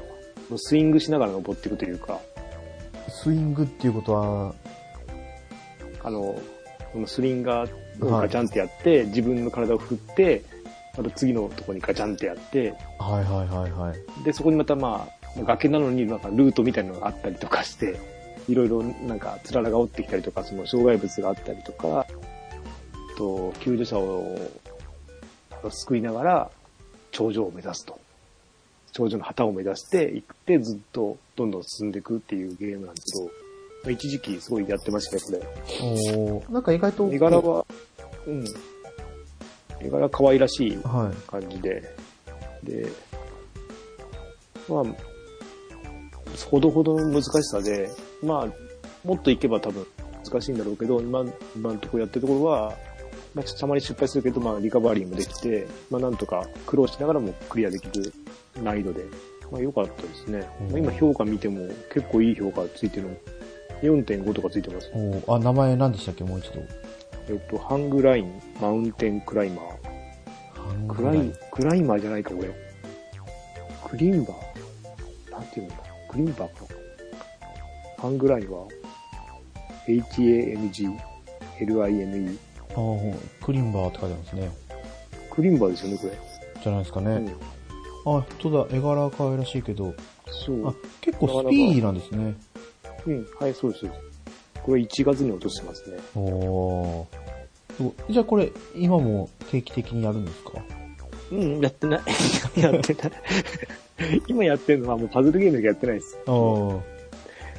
[0.58, 2.19] スイングしながら登っていくというか、
[3.10, 4.54] スイングっていうことは、
[6.04, 6.36] あの、
[6.91, 10.43] このスリンガーをガチャンってやって、自分の体を振って、
[10.97, 14.23] また次のとこにガチャンってやって、はいはいはいはい。
[14.23, 17.99] で、そこにまたまあ、崖なのになんかルートみたいなのがあったりとかして、
[18.47, 22.06] いろいろなんかつららが折ってきたりとか、その障害物があったりとか、
[23.17, 24.38] と、救助者を
[25.69, 26.51] 救いながら
[27.12, 27.99] 頂上を目指すと。
[28.91, 33.32] 頂上の旗を目指して行ってずっとどんどん進んでいくっていうゲームなんですけど、ま
[33.88, 36.51] あ一時期すごいやってましたね、こおー。
[36.51, 37.15] なんか意外と、れ。
[37.15, 37.65] 絵柄は、
[38.27, 38.45] うん。
[39.84, 41.30] 絵柄可愛らしいはい。
[41.30, 41.84] 感じで、
[42.63, 42.88] で、
[44.69, 44.84] まあ、
[46.50, 47.89] ほどほどの難しさで、
[48.24, 49.86] まあ、もっといけば多分
[50.30, 52.74] 難しいんだろうけど、今、今のところやってるところは、
[53.36, 58.13] まあ、たまに失敗するけど、まあ、リカバリーもできて、まあ、なんとか苦労しながらもクリアできる
[58.62, 59.04] 難易度で、
[59.52, 60.48] まあ、良かったですね。
[60.62, 63.15] うんまあ、今評価見ても結構いい評価ついてるの。
[63.82, 64.89] 4.5とかついてます。
[65.28, 66.24] あ、名前何でしたっけ？
[66.24, 66.62] もう一度。
[67.29, 70.93] えっと、ハングライン、マウンテンクライマー。
[70.93, 72.49] クライ、クライマーじゃないか、これ。
[73.89, 75.75] クリンバーなんていうんだ
[76.09, 76.49] クリンバーか。
[77.97, 78.67] ハングラインは、
[79.88, 80.99] H-A-N-G-L-I-N-E。
[82.59, 82.75] ああ、
[83.45, 84.51] クリンバーって書いてますね。
[85.29, 86.13] クリンバーですよね、これ。
[86.62, 87.12] じゃないですかね。
[87.12, 87.29] うん。
[87.29, 87.33] あ、
[88.03, 89.93] 本当だ、絵柄可愛らしいけど。
[90.27, 90.67] そう。
[90.67, 92.36] あ、結構スピーディーなんですね。
[93.05, 94.12] うん、はい、そうです。
[94.63, 95.97] これ1月に落としてますね。
[96.15, 97.06] お
[98.10, 100.52] じゃあこれ、今も定期的にやるんですか？
[101.32, 102.02] うん、やってない。
[102.62, 103.12] やってない。
[104.28, 106.17] 今やってるのはもうパズルゲームでやってないです。
[106.26, 106.82] ほ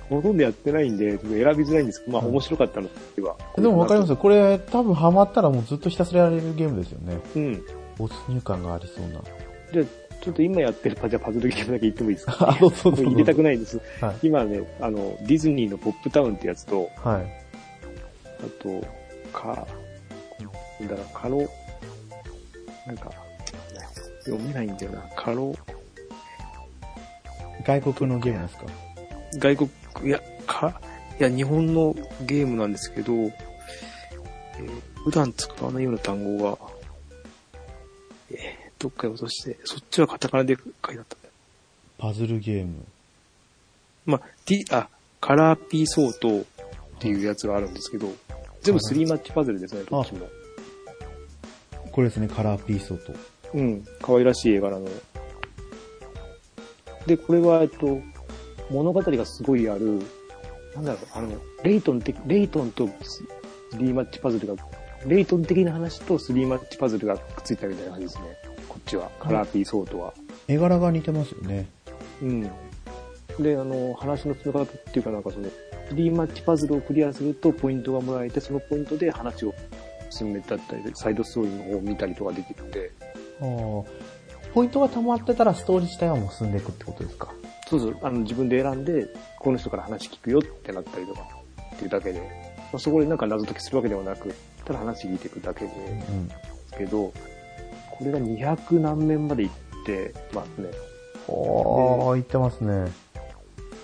[0.08, 3.36] とんどやってないんで、選びづらいんですけど、まあうん面白かったのでは。
[3.56, 4.16] でもわかりますよ。
[4.16, 7.18] これ、多分ハマったらもうずっとひたすらやれるゲームですよね。
[7.34, 7.62] うん。
[7.96, 9.20] 没入感がありそうな。
[9.72, 9.86] じゃあ、
[10.20, 12.36] ちょっと今やってるパじゃあパズルゲームだけ言ってもいいですか？
[12.50, 13.06] あ、そうそうそう。
[13.06, 13.80] 入れたくないです。
[14.00, 14.26] はい。
[14.26, 17.22] 今ね、あの、ディズニーのポップタウンってやつと、はい。
[17.22, 18.80] あと、
[19.32, 19.66] か、
[20.80, 21.38] なんだろう、カロ、
[22.86, 23.10] なんか、
[24.24, 25.02] 読めないんだよな。
[25.14, 25.54] カロ、
[27.66, 28.64] 外国のゲームですか？
[29.38, 29.70] 外国、
[30.04, 30.80] いや、か、
[31.18, 31.94] いや、日本の
[32.26, 34.70] ゲームなんですけど、えー
[35.04, 36.58] 普段使わないような単語が、
[38.30, 41.16] えーどっかに落として、そっちはカタカナで書いてあった。
[41.96, 42.84] パズルゲーム。
[44.04, 44.90] まあ、T、あ、
[45.22, 46.44] カラーピーソートっ
[46.98, 48.12] ていうやつがあるんですけど、
[48.60, 50.28] 全部スリーマッチパズルですね、どっちも。
[51.92, 53.14] これですね、カラーピースと。
[53.54, 54.86] うん、可愛らしい絵柄の。
[57.06, 58.02] で、これは、えっと、
[58.68, 60.02] 物語がすごいある、
[60.74, 63.24] なんだろう、あの、レイトン的、レイトンとス
[63.78, 64.62] リーマッチパズルが、
[65.06, 68.43] レイトン的な話とスリーマッチパズルがくっついたみたいな感じですね。
[68.96, 70.14] は、カラーピーソートは。
[70.46, 71.66] 絵柄が似てますよね。
[72.22, 72.42] うん。
[73.40, 75.48] で、あの、話の進め方っていうかなんかその、
[75.88, 79.54] スリーマッチパズルをクリアするとポイントがもらえて、そのポイントで話を
[80.10, 82.90] 進めたったり、サイドストーリーの方を見たりとかできるんで、
[83.40, 83.44] ああ。
[84.54, 87.32] ポイントが溜まってたらストーリー自体はもう進んでいくってことですか？
[87.68, 89.08] そうそう、あの、自分で選んで、
[89.40, 91.22] この人から話聞くよってなったりとか、
[91.74, 94.32] っていうだけで、まあ、そこでなんか謎解きするわけではなく、
[94.64, 96.28] ただ話聞いていくだけでうん。
[96.28, 97.12] すけど、
[97.98, 99.54] これが200何面まで行っ
[99.86, 100.68] てますね。
[101.28, 102.90] おー、言ってますね。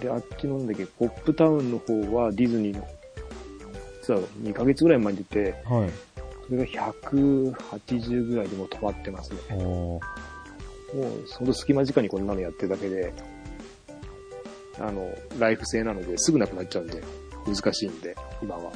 [0.01, 2.87] で、あっちのんだっけ、ポップタウンの方はディズニーの、
[4.03, 5.91] 実は2ヶ月ぐらい前に出て、はい。
[6.47, 9.37] それが180ぐらいでもう止まってますね。
[9.65, 10.01] も
[10.95, 13.13] う、その隙間時間にこんなのやってるだけで、
[14.81, 17.03] あの、ライフ制なのですぐなくなっちゃうんで、
[17.47, 18.73] 難しいんで、今は。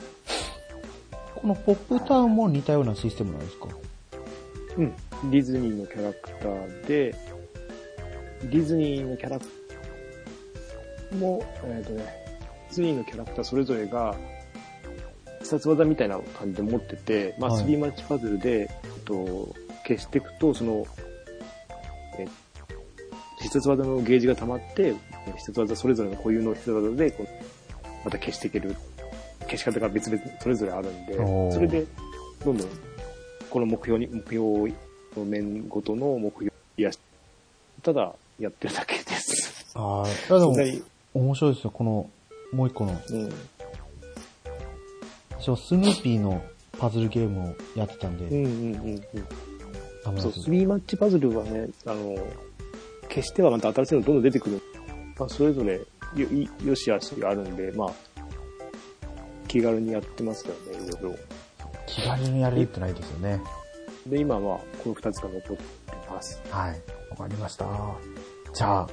[1.35, 3.69] このポップタウンも似たようなシステムなんですか？
[4.79, 4.95] うん。
[5.31, 7.15] ディズニーのキャラクターで、
[8.43, 9.47] ディズニーのキャラク
[11.11, 14.17] ターも、えっ、とね、ディズニーのキャラクターそれぞれが、
[15.41, 18.69] 必殺技みたいな感じで持ってて、まあ、はいスリーマッチパズルで、えっ
[19.05, 19.55] と、
[19.87, 20.87] 消していくと、その、
[22.19, 22.27] え
[23.41, 24.95] 必殺技のゲージが溜まって、
[25.37, 27.29] 必殺技それぞれの固有の必殺技で、こう
[28.05, 28.75] また消していける。
[29.45, 31.15] 消し方が別々、それぞれあるんで
[31.53, 31.85] それで、
[32.45, 32.69] どんどん、
[33.51, 34.75] この目標に、目標の
[35.21, 36.99] 面ごとの目標やし、
[37.83, 39.67] ただ、やってるだけです。
[39.75, 40.57] ああ、でも
[41.15, 41.71] 面白いですよ。
[41.71, 42.11] この、
[42.53, 43.33] もう一個の、うん。
[45.39, 46.43] 私はスヌーピーの
[46.79, 49.05] パズルゲームをやってたんで、うんうんうん
[50.13, 50.21] うん。
[50.21, 52.17] そう、スリーマッチパズルはね、あの、
[53.09, 54.61] 消してはまた新しいのどんどん出てくる。
[55.19, 55.85] まあ、それぞれよ、
[56.17, 57.93] いよしあしがあるんで、まあ、
[59.47, 61.19] 気軽にやってますからね、いろいろ。
[61.87, 63.41] 気軽にやれるってないですよね。
[64.07, 65.63] で、今は、この二つが残って
[66.11, 66.41] ます。
[66.51, 66.83] はい。
[67.11, 67.67] わかりました。
[68.55, 68.89] じゃあ、は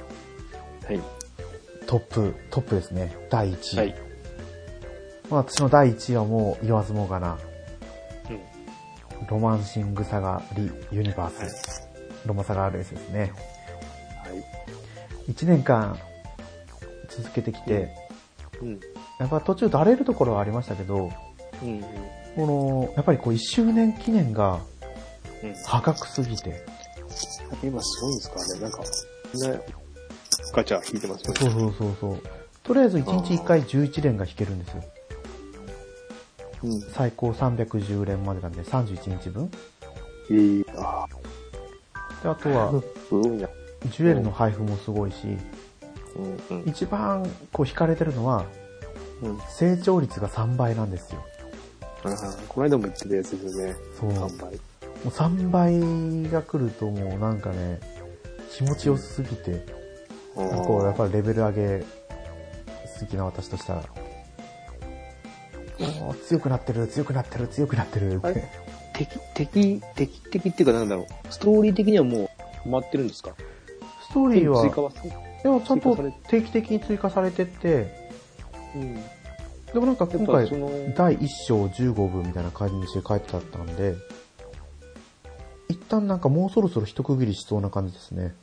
[0.90, 1.00] い。
[1.86, 3.16] トップ、トップですね。
[3.30, 3.78] 第1位。
[3.78, 3.94] はい。
[5.30, 7.38] まあ私の第1位はもう言わずもがな、
[8.30, 9.26] うん。
[9.26, 11.92] ロマンシングサガリユニバース、はい
[12.26, 13.32] ロマサガ RS ですね。
[14.24, 14.28] は
[15.26, 15.32] い。
[15.32, 15.98] 1年間
[17.08, 17.88] 続けてきて、
[18.60, 18.80] うん。
[19.18, 21.10] やっぱ途中だれるところはありましたけど、
[21.62, 21.68] うん。
[21.68, 21.82] うん。
[22.36, 24.60] この、やっぱりこう1周年記念が
[25.42, 25.54] うん。
[25.64, 26.64] 破格すぎて、
[27.62, 29.60] 今すごいんですかね、なんか、ね、
[30.52, 31.40] ガチャ引いてますよね。
[31.40, 32.22] そうそうそうそう。
[32.62, 34.84] とりあえず1日1回11連が引けるんですよ。
[36.64, 36.80] うん。
[36.92, 39.50] 最高310連までなんで31日分。
[40.30, 41.06] えー、あ
[42.22, 42.82] で、あとは。
[43.90, 45.36] ジュエルの配布もすごいし、
[46.50, 46.58] うん。
[46.58, 46.68] うん。
[46.68, 48.44] 一番こう惹かれてるのは、
[49.22, 49.38] うん。
[49.48, 51.24] 成長率が3倍なんですよ。
[52.48, 53.74] この間も言ってたやつですよね。
[53.98, 54.12] そう。
[54.12, 54.60] も3倍。
[55.04, 57.80] う3倍が来るともうなんかね、
[58.50, 59.64] 気持ちよすぎて、
[60.34, 61.84] こうやっぱりレベル上げ
[63.00, 63.82] 好きな私としたら、
[66.00, 68.44] もう強くなってる、強くなってる、強くなってるって。
[68.94, 71.06] 敵、敵、敵的っていうかなんだろう。
[71.32, 72.30] ストーリー的にはも
[72.64, 73.34] う止まってるんですか？
[74.08, 74.92] ストーリーは、追加は
[75.42, 75.96] でもちゃんと
[76.28, 78.10] 定期的に追加されてって、
[78.76, 78.94] うん。
[79.72, 80.46] でもなんか今回
[80.94, 83.94] 第1章15分みたいな感じにして書いてあったんで、
[85.72, 88.34] 一旦なんかもうそろそろ一区切りしそうな感じですね。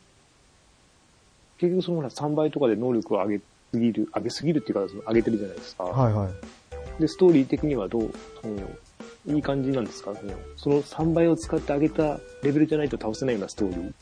[1.57, 5.83] 結局そのほら3倍とかで能力を上げすぎる、上げすぎるっていうか、その上げてるじゃないですか。
[5.83, 7.01] はいはい。
[7.01, 8.11] で、ストーリー的にはどう、
[8.41, 10.13] その、いい感じなんですか？
[10.15, 13.93] そのその3倍を使って上げたレベルじゃないと倒せないようなストーリー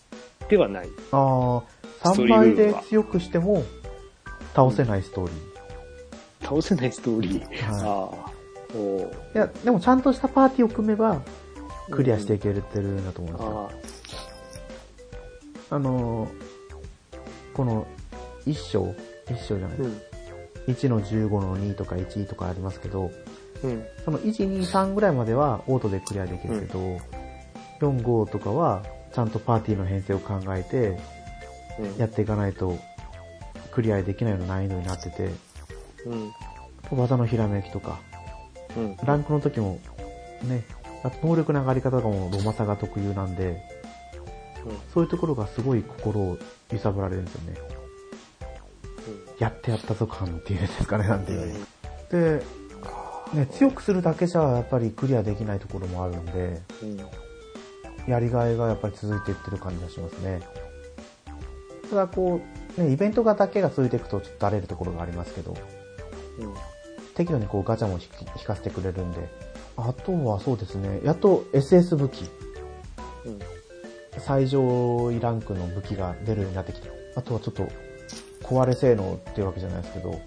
[0.49, 0.87] ではない。
[1.11, 1.61] あ
[2.03, 3.63] あ、3ストーリー倍で強くしても
[4.55, 6.47] 倒せないストーリー。
[6.47, 7.73] 倒せないストーリー。
[7.73, 8.31] はいああ。
[9.33, 11.21] いや、でもちゃんとしたパーティーを組めば、
[11.89, 13.71] クリアしていけるってるんだと思うんですよ。
[15.69, 16.29] ああのー、
[17.53, 17.87] この、
[18.45, 18.95] 1章、
[19.27, 19.83] 1章じゃない、あ。
[19.83, 20.01] うん。
[20.67, 23.11] 1の15の2とか1とかありますけど、
[23.63, 23.85] うん。
[24.05, 26.79] その1、2、3ぐらいまではオートでクリアできるけど、
[27.79, 30.99] 4、5とかはちゃんとパーティーの編成を考えて
[31.79, 31.97] うん。
[31.97, 32.77] やっていかないと
[33.71, 35.29] クリアできないような難易度になってて、
[36.05, 36.31] うん。
[36.97, 37.99] 技のひらめきとか、
[38.75, 38.97] うん。
[39.03, 39.79] ランクの時も
[40.43, 40.63] ね、
[41.03, 43.61] あと能力の上がり方とかもロマサが特有なんで、
[44.93, 46.37] そういうところがすごい心を
[46.71, 47.57] 揺さぶられるんですよね。
[49.39, 51.59] やってやったぞ感っていうんですかね、なんていうの
[52.09, 52.43] で、
[53.33, 56.97] ね、強くするだけじゃやっぱりクリアできないところもあるんで、うん。
[58.07, 60.41] やりがいがやっぱり続いていってる感じがしますね。
[61.89, 62.41] ただこ
[62.77, 66.53] う、ね、イベントがだけが続いていくとちょっとだれるところがありますけど、うん。
[67.15, 67.99] 適度にこうガチャも
[68.37, 69.29] 引かせてくれるんで、
[69.77, 72.23] あとはそうですね、やっと SS 武器、
[73.25, 73.39] うん。
[74.19, 77.67] 最上位ランクの武器が出るようになってきて、あとはちょっと
[78.43, 80.19] 壊れ性能っていうわけじゃないですけど、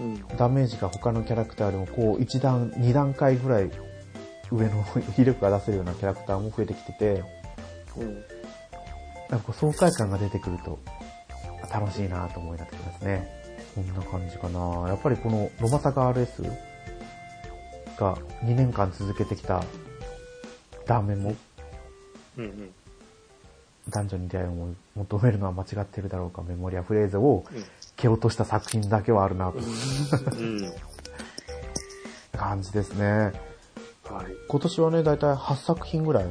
[0.00, 0.36] うん。
[0.36, 3.70] ダメージが他のキャラクターよりもこう1段、2段階ぐらい
[4.52, 4.84] 上の
[5.18, 7.24] 威力が出せるようなキャラクターも増えてきてて、
[7.96, 8.14] うん。
[9.30, 10.78] なんかこう爽快感が出てくると
[11.72, 13.28] 楽しいなと思いになってきますね。
[13.74, 16.48] こんな感じかなやっぱりこのロマサガ RS
[17.98, 19.62] が2年間続けてきた
[20.86, 21.34] 断面も
[22.36, 22.44] うん。
[22.44, 22.74] うん。
[23.88, 27.44] 男女に出会いを求めるのは間違ってるだろうかメモリアフレーズを
[27.96, 30.72] 蹴落とした作品だけはあるなとうん。
[32.32, 33.32] 感じですね。
[34.04, 34.26] はい。
[34.48, 36.26] 今年はね、だいたい8作品ぐらい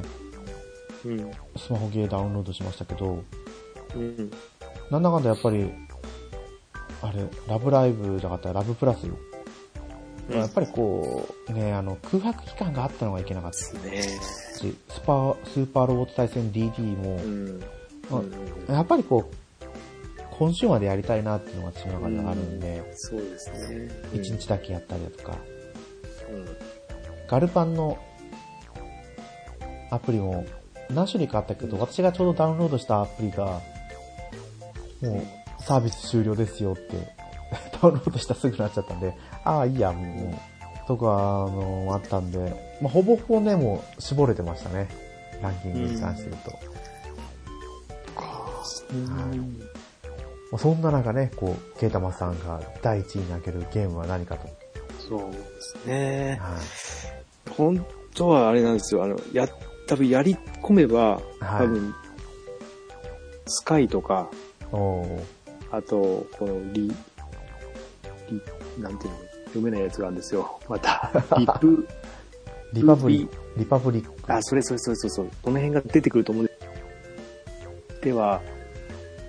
[1.04, 1.30] うん。
[1.56, 3.22] スマホゲーダウンロードしましたけど、
[3.94, 4.30] うん。
[4.90, 5.72] なんだかんだやっぱり、
[7.02, 9.06] あれ、ラブライブじゃなかったらラブプラス、
[10.30, 13.58] やっぱりこう、ね、あの、空白期間があったのがいけなかった。
[13.78, 14.70] ですね。
[14.70, 17.16] し、スパ、スーパーロボット大戦 DD も。
[17.16, 17.60] う、ん。
[18.68, 19.34] やっぱりこう、
[20.38, 23.90] 今週までやりたいなっていうのが私の中ではあるんで、そうですね。
[24.12, 25.36] 1日だけやったりだとか、
[26.30, 26.46] うん。
[27.28, 27.98] ガルパンの
[29.90, 30.44] アプリも
[30.90, 33.60] 何種類かあったけど、私がちょうどダウンロードしたアプリが、
[35.02, 35.22] も
[35.58, 37.14] うサービス終了ですよって、
[37.80, 40.38] ダウンロードしたらすぐなっちゃったんで、ああ、いいや、も
[40.84, 41.10] う、とか、あ
[41.50, 42.38] の、あったんで、
[42.80, 44.88] まあ、ほぼほぼね、もう絞れてましたね。
[45.42, 46.74] ランキングに関して言うと。
[48.92, 49.58] うん。
[50.50, 54.48] まあそんな中ね、こう、ケイタマさんが第一位に挙げるゲームは何かと。
[55.08, 56.38] そうですね。
[56.40, 57.52] はい。
[57.52, 59.04] 本当はあれなんですよ。
[59.04, 59.48] あの、や、
[59.86, 61.94] 多分やり込めば、はい多分、
[63.46, 64.30] スカイとか、
[65.70, 66.88] あと、このリ、
[68.30, 69.18] リ、なんていうの、
[69.54, 70.58] 読めないやつがあるんですよ。
[70.68, 71.86] また、リップ、
[72.72, 74.32] リパブリ、リパブリック。
[74.32, 75.28] あ、それそれそれそれそう。
[75.42, 76.44] この辺が出てくると思う？
[76.44, 76.52] んで
[77.94, 78.00] す。
[78.02, 78.40] では、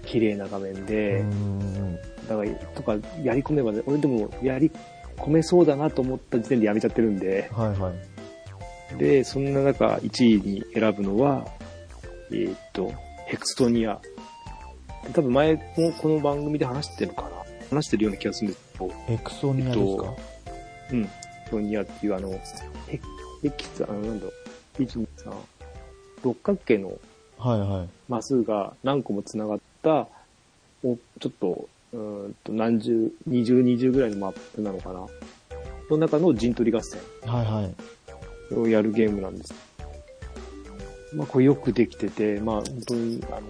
[0.06, 1.96] 綺麗な画面うで、ん。
[2.28, 4.72] だから、とか、やり込めばね、俺でも、やり
[5.18, 8.98] 込めそうだなと思った時点でやめちゃってるんで、はいはい。
[8.98, 11.46] で、そんな中、1位に選ぶのは、
[12.32, 12.92] えーっと、
[13.28, 14.00] ヘクストニア。
[15.14, 17.30] 多分前もこの番組で話してるのかな
[17.70, 20.14] 話してるような気がするんですけど、エクソニアですか、
[20.92, 21.04] うん。
[21.04, 21.10] ヘク
[21.48, 22.30] ストニアっていうあの、
[22.88, 23.00] ヘ
[23.42, 24.32] ヘキス、あの、なんだろ
[24.80, 25.34] う、1、2、3、
[26.24, 26.94] 六角形の
[27.38, 27.90] はいはい。
[28.08, 30.08] マスが何個も繋がった、
[30.84, 35.06] おちょっと、うーんと、何十、二十、二十ぐらいのマップなのかな
[35.90, 37.00] の中の陣取り合戦。
[37.26, 37.76] はいはい。
[38.54, 39.54] をやるゲームなんです。
[41.14, 43.42] まあ、これよくできてて、まあ、本当に、あの、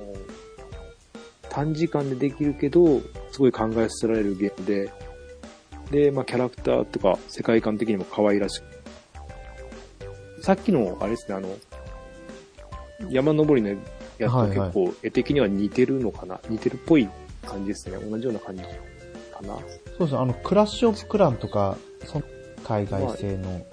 [1.50, 4.92] 短時間でできるけど、すごい考えさせられるゲームで、
[5.92, 8.66] で、まあ、キャラクターとか世界観的にも可愛らしく。
[10.42, 11.50] さっきの、あれですね、あの、
[13.10, 13.80] 山登りの
[14.18, 17.10] やつとはいはい結構、絵的には似てるのかな、似てるっぽい
[17.46, 17.98] 感じですね。
[17.98, 18.70] 同じような感じか
[19.42, 19.56] な。
[19.56, 22.26] そうですね、あの、クラッシュオブクランとか、その
[22.64, 23.66] 海外製の、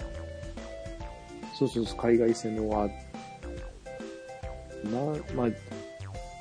[1.57, 2.93] そうそうそう、海外戦のは、な、
[5.35, 5.47] まあ、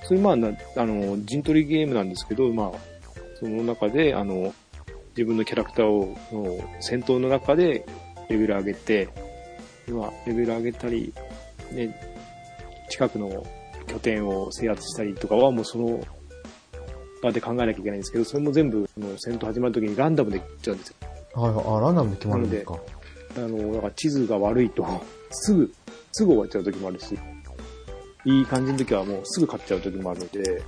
[0.05, 2.79] それまあな、あの、陣取りゲームなんですけど、まあ、
[3.39, 4.55] その中で、あの、
[5.17, 7.85] 自分のキャラクターを、の戦闘の中で
[8.29, 9.09] レベル上げて、
[9.87, 11.13] では、レベル上げたり、
[11.73, 11.95] ね、
[12.89, 13.45] 近くの
[13.87, 16.01] 拠点を制圧したりとかはもうその
[17.23, 20.97] 場で考えなきゃいけないんですけど、それも全部、あの戦闘始まるときにランダムでいっちゃうんですよ。
[21.35, 21.65] はいはい。
[21.67, 22.79] あ、ランダムで決まるんですか？
[23.37, 24.87] あの、だから地図が悪いと、
[25.31, 25.73] すぐ、
[26.13, 27.19] すぐ終わっちゃう時もあるし、
[28.25, 30.63] いい感じの時はもうすぐ買っちゃう時もあるので、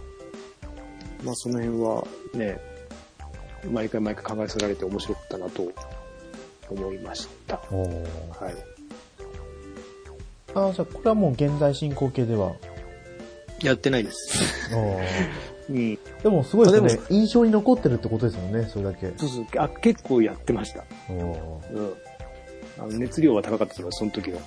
[1.22, 2.59] まあその辺はね、
[3.70, 5.72] 毎回毎回考えさせられて面白かったなと
[6.70, 7.57] 思いました。
[7.57, 8.55] はい。
[10.55, 12.53] あ、じゃあこれはもう現在進行形では？
[13.62, 14.70] やってないです。
[15.70, 15.98] うん。
[16.22, 17.00] でもすごいですあでね。
[17.11, 19.12] 印象に残ってるってことですもんね、それだけ。
[19.16, 20.85] そうそう、あ、結構やってました。
[21.11, 21.33] うん。
[22.77, 24.40] あの熱量は高かったと思います、その時は。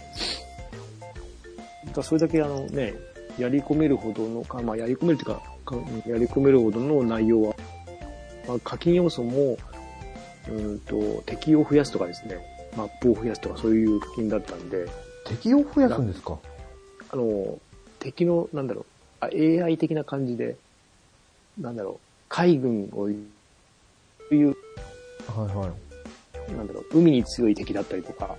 [1.93, 2.93] だそれだけあのね、
[3.39, 5.75] やり込めるほどの、かまあやり込めるっていうか、か
[6.06, 7.56] やり込めるほどの内容は、
[8.47, 9.57] まあ、課金要素も、
[10.49, 12.38] うんと、敵を増やすとかですね、
[12.77, 14.88] マップを増やすとかそういう課金だったんで、
[15.25, 16.38] 敵を増やすんですか？
[17.12, 17.60] あの、
[17.99, 18.86] 敵の、なんだろう、
[19.19, 19.25] あ
[19.65, 20.55] AI 的な感じで、
[21.60, 23.15] なんだろう、海軍をい
[24.31, 24.47] う
[25.27, 25.71] はいは
[26.49, 26.51] い。
[26.53, 28.38] なんだろう、海に強い敵だったりとか、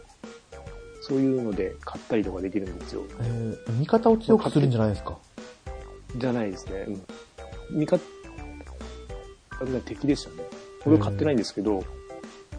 [1.03, 3.03] そういうので買ったりとかできるんですよ。
[3.21, 5.19] えー、味方を強くするんじゃないですか？
[6.17, 6.87] じゃないですね。
[7.71, 7.79] うん。
[7.81, 8.03] 味方、
[9.85, 10.37] 敵でしたね。
[10.85, 11.83] これは買ってないんですけど、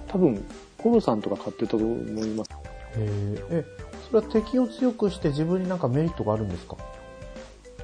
[0.07, 0.43] 多分、
[0.77, 2.51] コロさんとか買ってたと思います。
[2.97, 3.63] え
[4.09, 6.75] それは敵を強くして自分になんかメリットがあるんですか？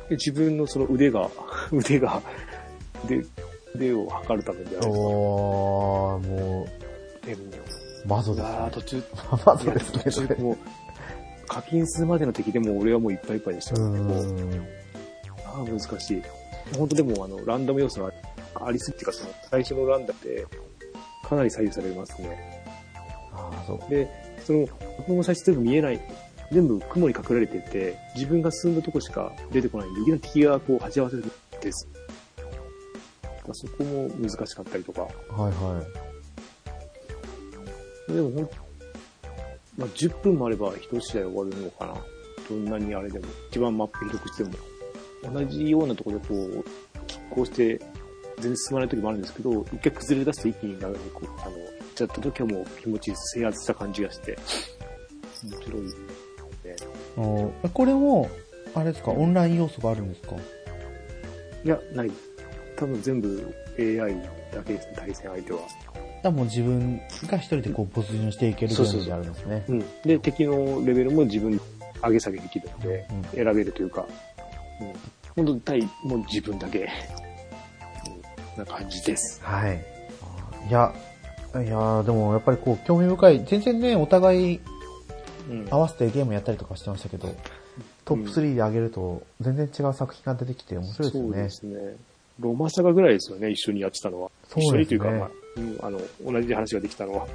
[0.10, 1.30] で自分のその腕が、
[1.72, 2.22] 腕が、
[3.08, 3.24] で、
[3.76, 4.90] 腕を測るためじゃないですか。
[4.98, 6.68] おー、も
[7.26, 7.42] でも、
[8.06, 8.70] う、マゾですねあー。
[8.72, 9.04] 途中、
[9.46, 10.04] マゾですね。
[10.04, 10.58] 途中もう、
[11.48, 14.00] 課金するまでの敵でも俺はもういっぱいいっぱいでしたうよね。
[14.00, 14.26] もう。
[15.46, 16.22] ああ、難しい。
[16.78, 18.12] 本当でも、あの、ランダム要素があ
[18.72, 20.46] りすぎてか、その、最初のランダムで、
[21.24, 22.64] かなり左右されますね。
[23.34, 23.90] あー、そう。
[23.90, 24.08] で、
[24.44, 26.02] その、僕も最初全部見えない、
[26.52, 31.88] 全部雲に隠られてて、自分が進んだとこしか出てこないんで、いきなり敵がこう、鉢合わせるんです。
[33.46, 35.02] まあそこも難しかったりとか。
[35.02, 35.12] はい
[35.52, 35.84] は
[38.10, 38.14] い。
[38.14, 38.50] でもほん、
[39.78, 41.96] まあ、10分もあれば一試合終わるのかな。
[42.50, 44.52] どんなにあれでも、一番マップ広くしても。
[45.34, 46.64] 同じようなところでこう、
[47.08, 47.80] 拮抗して、
[48.38, 51.58] 全然進まない時もあるんですけど、一回崩れ出すと一気になるこう、あの、行っ
[51.96, 53.12] ちゃった時はもう気持ち。
[53.16, 54.38] 制圧した感じがして。
[55.44, 55.90] 面白いね。
[57.18, 58.30] おーこれも、
[58.74, 60.36] あれですか、オンライン要素があるんですか？
[61.64, 62.12] いや、ない。
[62.76, 64.16] 多分全部 AI
[64.54, 65.60] だけですね、対戦相手は。
[66.24, 69.64] だもう自分が一人でこう没入していけるゲームであるんですね。
[69.70, 69.80] うん。
[70.04, 71.60] で、敵のレベルも自分
[72.04, 74.06] 上げ下げできるので、うん選べるというか、
[74.82, 74.94] うん。
[75.36, 76.86] 本当に対、もう自分だけ、うん、
[78.58, 79.42] な感じです。
[79.44, 79.86] はい。
[80.68, 80.94] いや、
[81.54, 83.46] いやでもやっぱりこう興味深い。
[83.46, 84.62] 全然ね、お互い
[85.50, 85.68] うん。
[85.70, 87.36] 合わせてゲームやったりとかしてましたけど、
[88.04, 91.44] トップ3で上げると全然違う作品が出てきて面白いですよそうね。
[91.44, 91.96] ですね。
[92.40, 94.32] ロマサガぐらいですよね、一緒にやってたのは。
[94.50, 96.02] そうですね一緒にというか、まあ、うん、あの、
[96.34, 97.28] 同じ話ができたのは。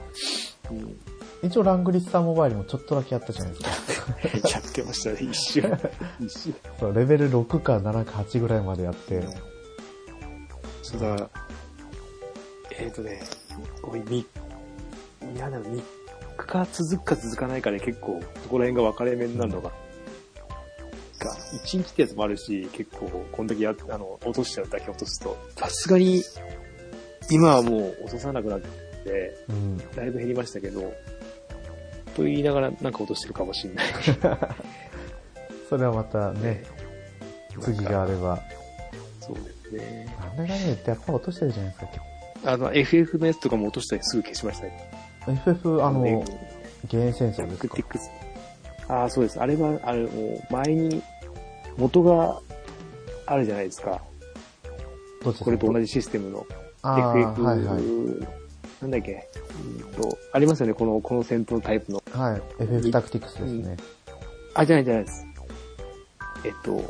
[0.70, 0.96] うん。
[1.42, 4.50] 一応ラングリッサーモバイルもちょっとだけやったじゃないですか。
[4.50, 5.78] やってましたね、一瞬。
[6.20, 6.54] 一瞬。
[6.78, 9.22] そうレベル6か7か8ぐらいまでやって、
[10.90, 11.30] そうだ、
[12.72, 13.22] えっ、ー、とね、
[13.84, 14.26] おい、み、い
[15.38, 15.82] やだ、3
[16.36, 19.70] 日続くか続かないかで結構、そこら辺が分かれ目になるのが、
[21.20, 21.32] が、
[21.64, 26.24] 1日ってやつもあるし、結構、こんだけや、あの、落としちゃうだけ落とすと、さすがに、
[27.30, 29.78] 今はもう落とさなくなって、うん。
[29.94, 30.92] だいぶ減りましたけど、
[32.16, 33.86] と言いながらなんか落としてるかもしれない。
[35.68, 36.64] それはまたね、
[37.60, 38.42] 次があれば。
[39.20, 40.06] そうですね。
[40.20, 42.52] なんだかんだ言ってやっぱ落としてるじゃないですか。
[42.52, 44.90] あの、FF のやつとかも落としたりすぐ消しましたね。
[45.28, 46.24] FF、あの、ね
[46.88, 47.68] ゲー戦争ですか？
[47.68, 48.10] タクティクス。
[48.88, 49.38] ああ、そうです。
[49.40, 50.08] あれは、あれ、も
[50.50, 51.02] う、前に、
[51.76, 52.40] 元が
[53.26, 54.00] あるじゃないですか。
[55.22, 55.84] どっちこれと同じ。
[55.86, 56.46] じシステムの。
[56.82, 57.82] ああ、FF、はいはい。
[58.80, 59.28] なんだっけ？
[59.84, 62.02] うんと、ありますよね、この、この戦闘タイプの。
[62.12, 62.42] はい。
[62.62, 63.76] FF タクティクスですね。
[64.54, 65.26] あ、じゃないじゃないです。
[66.44, 66.82] えっと、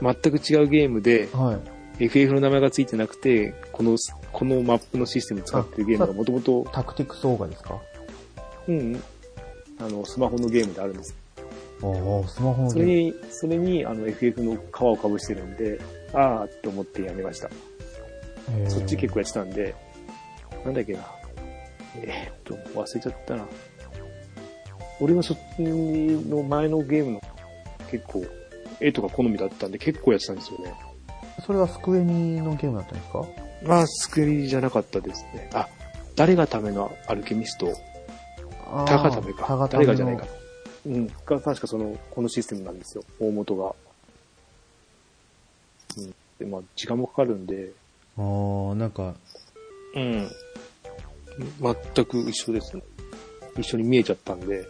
[0.00, 1.79] 全く違うゲームで、はい。
[2.00, 3.96] FF の名前がついてなくて、この、
[4.32, 7.78] このマップのシステム使ってるゲームがもともと、タクティクスオーガですか？
[8.68, 9.02] うん、
[9.78, 11.14] あの、スマホのゲームであるんです。
[11.82, 12.72] おおスマホのゲーム。
[12.72, 15.78] それに、それに、あの、FF の皮をかぶしてるんで、
[16.14, 17.50] あーって思ってやめました。
[18.68, 19.74] そっち結構やってたんで、
[20.64, 21.04] なんだっけな。
[21.96, 23.46] えーっと、忘れちゃったな。
[25.00, 27.20] 俺はそっちの前のゲームの
[27.90, 28.24] 結構、
[28.80, 30.74] 絵とか好みだったんで結構やってたんですよね。
[31.40, 33.24] それはスクエニのゲームだったんですか？
[33.66, 35.50] まあ、スクリーンじゃなかったですね。
[35.52, 35.68] あ、
[36.16, 37.72] 誰がためのアルケミスト、
[38.86, 39.44] タガタメか。
[39.46, 40.26] タガタメの誰がじゃないか。
[40.86, 41.06] うん。
[41.06, 43.04] が、確かその、このシステムなんですよ。
[43.20, 43.74] 大元が。
[45.98, 46.14] うん。
[46.38, 47.72] で、まあ、時間もかかるんで、
[48.16, 49.14] あーなんか、
[49.94, 50.30] うん。
[51.94, 52.82] 全く一緒ですね。
[53.58, 54.66] 一緒に見えちゃったんで、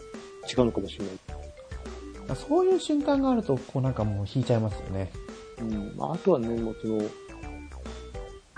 [0.50, 2.36] 違うのかもしれない。
[2.36, 5.12] そういう瞬間があると、こうなんかもう引いちゃいますよね。
[5.60, 5.94] うん。
[5.96, 7.02] まあ、あとはね、もうその、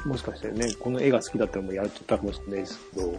[0.05, 3.19] もしかしたらね、この絵が好きだったらもうやっちゃったかもしれないですけど、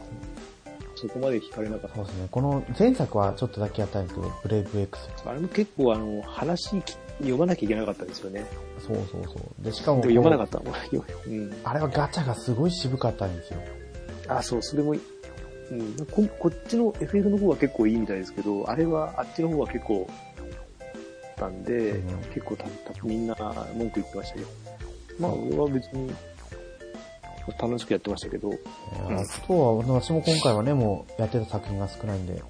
[0.95, 2.27] そこまで惹かれなかったそうですね。
[2.31, 5.09] この前作はちょっとだけやったんですけど、ブレイブ X。
[5.25, 8.45] あれも結構あの、話き読まなきゃいけなかったんですよね。
[8.79, 9.63] そうそうそう。
[9.63, 10.59] で、しかも読まなかった。
[10.59, 11.53] うん。
[11.63, 13.59] あれはガチャがすごい渋かったんですよ。
[14.27, 14.95] あ、そう、それも
[15.71, 20.07] うんこ、こっちの FF の方は結構いいみたいですけど、あれは、あっちの方は結構、
[21.43, 22.69] たんで、うん結構た、た、
[23.03, 23.35] みんな
[23.75, 24.47] 文句言ってましたけど。
[25.19, 26.11] まあ、俺は別に、
[27.59, 32.41] 楽しくやってましたけど、えーあとは、私も今回はね、もうやってた作品が少ないんで、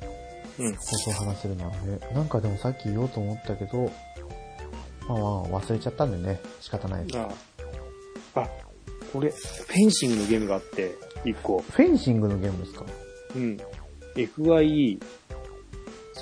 [0.59, 0.75] うん。
[0.75, 1.99] こそ話せるのはね。
[2.13, 3.91] なんかでもさっき言おうと思ったけど、
[5.09, 5.19] まあ
[5.49, 7.19] まあ忘れちゃったんでね、仕方ないです。
[7.19, 7.29] あ
[8.35, 8.47] あ、
[9.11, 10.91] これ、フェンシングのゲームがあって、
[11.25, 11.59] 一個。
[11.59, 12.85] フェンシングのゲームですか？
[13.35, 13.57] うん。
[14.15, 14.99] FIE、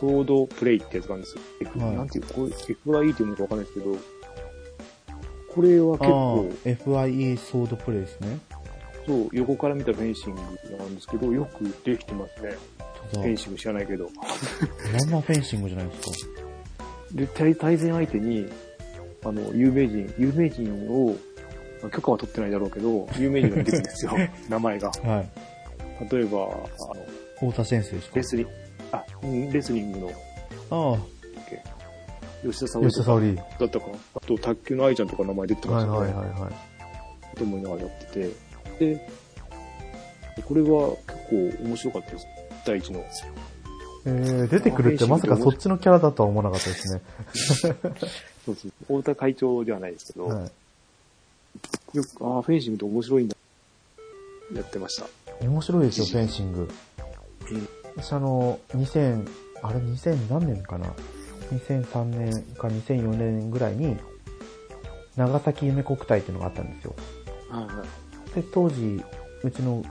[0.01, 1.41] ソードプレイってやつがあるんですよ。
[1.61, 3.97] F はいなんていう、これ FIE っていうのかわかんないですけど、
[5.53, 6.49] これは結構、
[6.95, 8.39] FIE ソードプレイですね。
[9.05, 10.41] そう、横から見たフェンシング
[10.77, 12.51] なんですけど、よくできてますね。
[13.11, 14.05] フェンシング知らないけど。
[14.05, 14.11] と、
[14.99, 16.41] まんまフェンシングじゃないですか？
[17.13, 18.47] で、対対戦相手に、
[19.25, 21.15] あの、有名人、有名人を、
[21.81, 24.11] まあ許可は取ってないだろうけど、有名人が出てくるんですよ。
[24.49, 24.89] 名前が。
[24.89, 25.29] はい。
[26.11, 26.61] 例えば、あの、
[27.39, 28.15] 太田先生ですか？
[28.15, 28.51] レスリング、
[28.91, 30.11] あ、うんレスリングの
[30.69, 31.11] ああ、
[32.43, 33.35] 吉田沙保里とか吉田沙織。
[33.35, 33.93] だったかな。
[34.15, 35.97] あと、卓球の愛ちゃんとか名前出てまはいしたね。
[35.99, 37.37] はいはいはい。
[37.37, 38.29] と思いながらやってて、
[38.95, 39.09] で、
[40.47, 40.95] これは
[41.29, 42.27] 結構面白かったです。
[42.65, 43.03] 第一の。
[44.03, 47.01] えー、出てくるってまさかそっちのキャラだとは思わなかったですね。
[48.45, 48.67] そうです。
[48.81, 50.49] 太田会長ではないですけど、は
[51.93, 51.97] い。
[51.97, 53.35] よく、ああ、フェンシングって面白いんだ。
[54.55, 55.05] やってました。
[55.41, 56.69] 面白いですよ、フェンシング。
[57.51, 57.69] うん。
[57.95, 59.27] 私あの、2000、
[59.61, 60.87] あれ2000何年かな
[61.51, 63.97] ?2003 年か2004年ぐらいに、
[65.15, 66.95] 長崎夢国体っていうのがあったんですよ。
[67.49, 67.83] はいは
[68.31, 68.35] い。
[68.35, 69.03] で、当時、
[69.43, 69.83] うちの、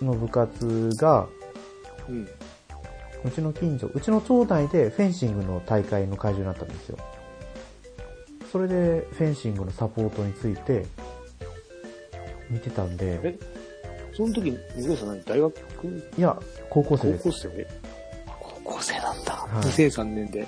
[0.00, 1.26] の部活が、
[2.08, 2.28] うん。
[3.24, 6.98] うちの近所、うちの町内でフェンシングの大会の会場になったんですよ。
[8.52, 10.86] それで、フェンシングのサポートについて、
[12.50, 13.38] 見てたんで、え？
[14.12, 15.24] その時、水谷さん何？
[15.24, 15.73] 大学？
[16.18, 16.36] いや、
[16.70, 17.36] 高校生です高校。
[17.38, 17.48] 生？
[17.58, 17.66] ね。
[18.64, 19.32] 高校生なんだ。
[19.34, 20.46] はい2003年で。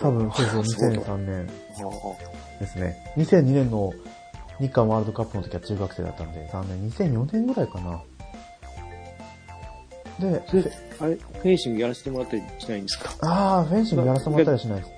[0.00, 2.96] 多分、そうそう、そうだ2003年あですね。
[3.16, 3.92] 2002年の
[4.60, 8.02] 日韓ワールドカップの時は中学生だったんで、3年、2004年ぐらいかな。
[10.20, 10.62] で、それ
[11.00, 13.10] あれ、フェンシングやらせてもらったりしないんですか？
[13.20, 14.90] ああ、フェンシングやらせてもらったりはしないです。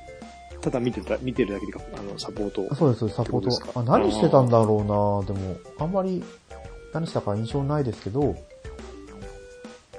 [0.60, 2.74] ただ見てた、見てるだけでか、あの、サポートを。
[2.74, 3.80] そうです、そうですサポート。
[3.80, 6.22] あ何してたんだろうなでも、あんまり
[6.92, 8.34] 何したか印象ないですけど、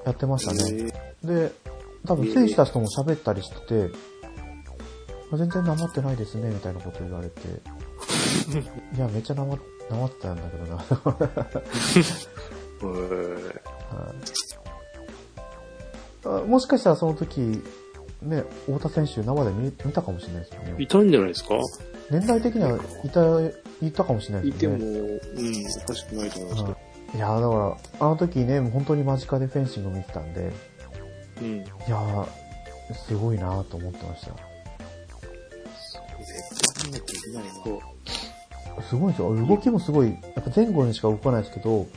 [0.08, 0.92] やってましたね。
[1.24, 1.52] えーで、
[2.06, 3.90] 多分選手たちとも喋ったりしてて、
[5.32, 7.42] あ全然なまってないですね、みたいなこと言われて。
[8.96, 9.56] いや、めっちゃなま、
[9.90, 10.86] なまってたんだけどな。
[16.46, 17.62] もしかしたらその時、
[18.22, 20.76] ね、太田選手生で見見たかもしれないですよね。
[20.80, 21.56] いたんじゃないですか？
[22.10, 25.10] 年代的にはいた、いたかもしれないいても、ですよね。
[25.10, 26.72] うん、おかしくないと思いますけど。
[26.72, 26.76] い
[27.18, 30.52] やーだから、あの時ね、もう本当に間近でフェンシング見てたんで、
[31.42, 31.58] うん。
[31.58, 32.28] いやー
[32.94, 34.32] すごいなーと思ってました。
[38.82, 39.36] すごいですよ。
[39.46, 41.88] 動きもすごい、やっぱ前後にしか動かないですけど、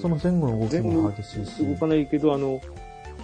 [0.00, 1.66] その前後の動きも激しいし。
[1.66, 2.60] 動かないけど、あの、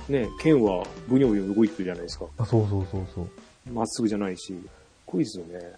[0.09, 2.27] ね、剣はブニョブニョ動いてるじゃないですか。
[2.39, 3.29] あそうそうそうそう。
[3.73, 4.55] まっすぐじゃないし。
[5.05, 5.73] こいですよね。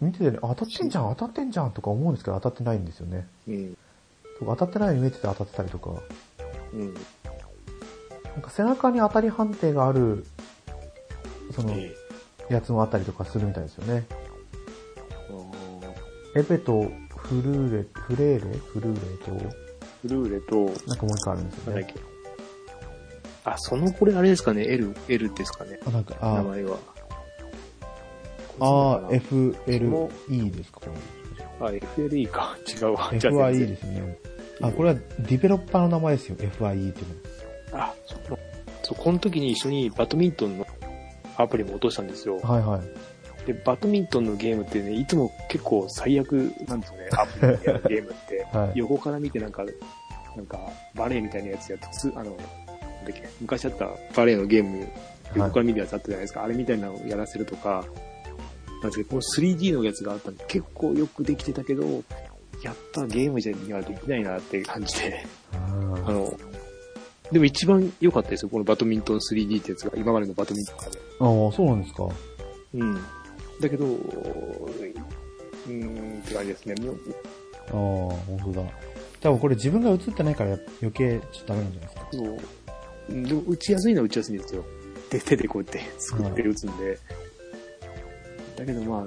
[0.00, 3.26] 見ててね、当たってんじゃん、当たってんじゃんとか思うんですけど、当たってないんですよね。
[3.48, 3.76] うん。
[4.40, 5.90] 当たってないように見えてて当たってたりとか。
[6.72, 6.94] うん。
[8.24, 10.26] なんか背中に当たり判定がある、
[11.54, 11.94] その、え
[12.50, 14.04] やつもあったりとかするみたいですよね。
[16.36, 16.82] えエペと
[17.16, 18.58] フルーレ、フレーレ？
[18.58, 19.30] フルーレと、
[20.02, 20.56] フルーレと、
[20.86, 21.94] なんかもう一個あるんですよね。
[23.44, 25.80] あ、そのこれあれですかね ?L、L ですかね？
[25.86, 26.76] あ、なんか、あ名前は。
[28.60, 30.86] あー、その FLE ですか、こ
[31.60, 32.56] あ、FLE か。
[32.68, 33.08] 違うわ。
[33.12, 33.18] れ。
[33.18, 34.18] じゃあ FIE 全然ですよね。
[34.60, 37.06] あ、これはディベロッパーの名前ですよ、FIE っていう
[37.72, 38.38] あ、そう。
[38.82, 40.66] そう、この時に一緒にバドミントンの
[41.36, 42.40] アプリも落としたんですよ。
[42.42, 42.50] の。
[42.50, 43.46] はいはい。
[43.46, 46.32] で、バドミントンのゲームってね、いつも結構最悪
[46.66, 47.08] なんですよね。
[47.18, 48.46] アプリでやるゲームって。
[48.52, 49.64] はい横から見てなんか、
[50.34, 50.58] なんか、
[50.94, 52.36] バレエみたいなやつやって、あの、
[53.40, 54.88] 昔あったバレエのゲーム、
[55.34, 56.44] 横から見るやつあったじゃないですか。
[56.44, 57.84] あれみたいなのをやらせるとか、
[58.82, 62.02] なんですけど、この 3D のやつがあったんで、結構よくできてたけど、
[62.66, 65.56] やったゲームじゃにはできないなっていう感じで、あ
[66.12, 66.38] の、
[67.30, 70.98] でも一番良かったですよ、このバドミントン 3D ってやつが、今までのバドミントンで。
[71.20, 72.08] ああ、そうなんですか。
[72.74, 72.94] うん。
[73.60, 76.74] だけど、うーん、って感じですね。
[76.84, 76.96] もう
[77.68, 78.70] ああ、本当だ。
[79.20, 82.08] 多分これ自分が映ってないから余計ちょっとダメなんじゃないですか。
[82.12, 82.38] そう。
[83.08, 84.64] うんでも打ちやすいのは打ちやすいんですよ。
[85.10, 86.98] で、手でこうやって作って打つんで。
[88.56, 89.06] だけどま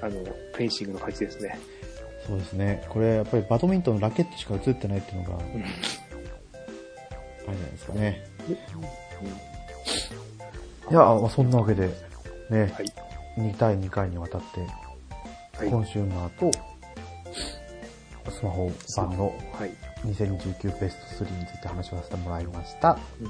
[0.00, 1.58] あ、あの、フェンシングの勝ちですね。
[2.28, 2.84] そうですね。
[2.90, 8.26] これやっぱりバドミントンのラケットしか映ってないっていうのが、あれうんじゃないですかね。
[10.90, 11.88] いや、まあそんなわけで、
[12.50, 12.92] ね、はい。
[13.38, 14.60] 2対2回にわたって、
[15.58, 15.70] はい。
[15.70, 16.50] コンシューマーと、
[18.30, 19.72] スマホ版のはい。
[20.04, 22.98] 2019ベスト3について話をさせてもらいました。
[23.20, 23.28] うん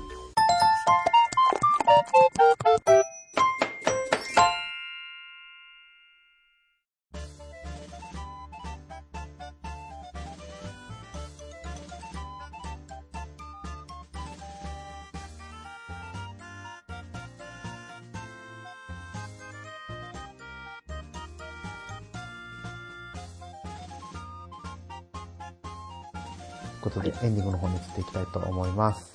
[27.29, 29.13] エンディングの方に移っていきたいと思います。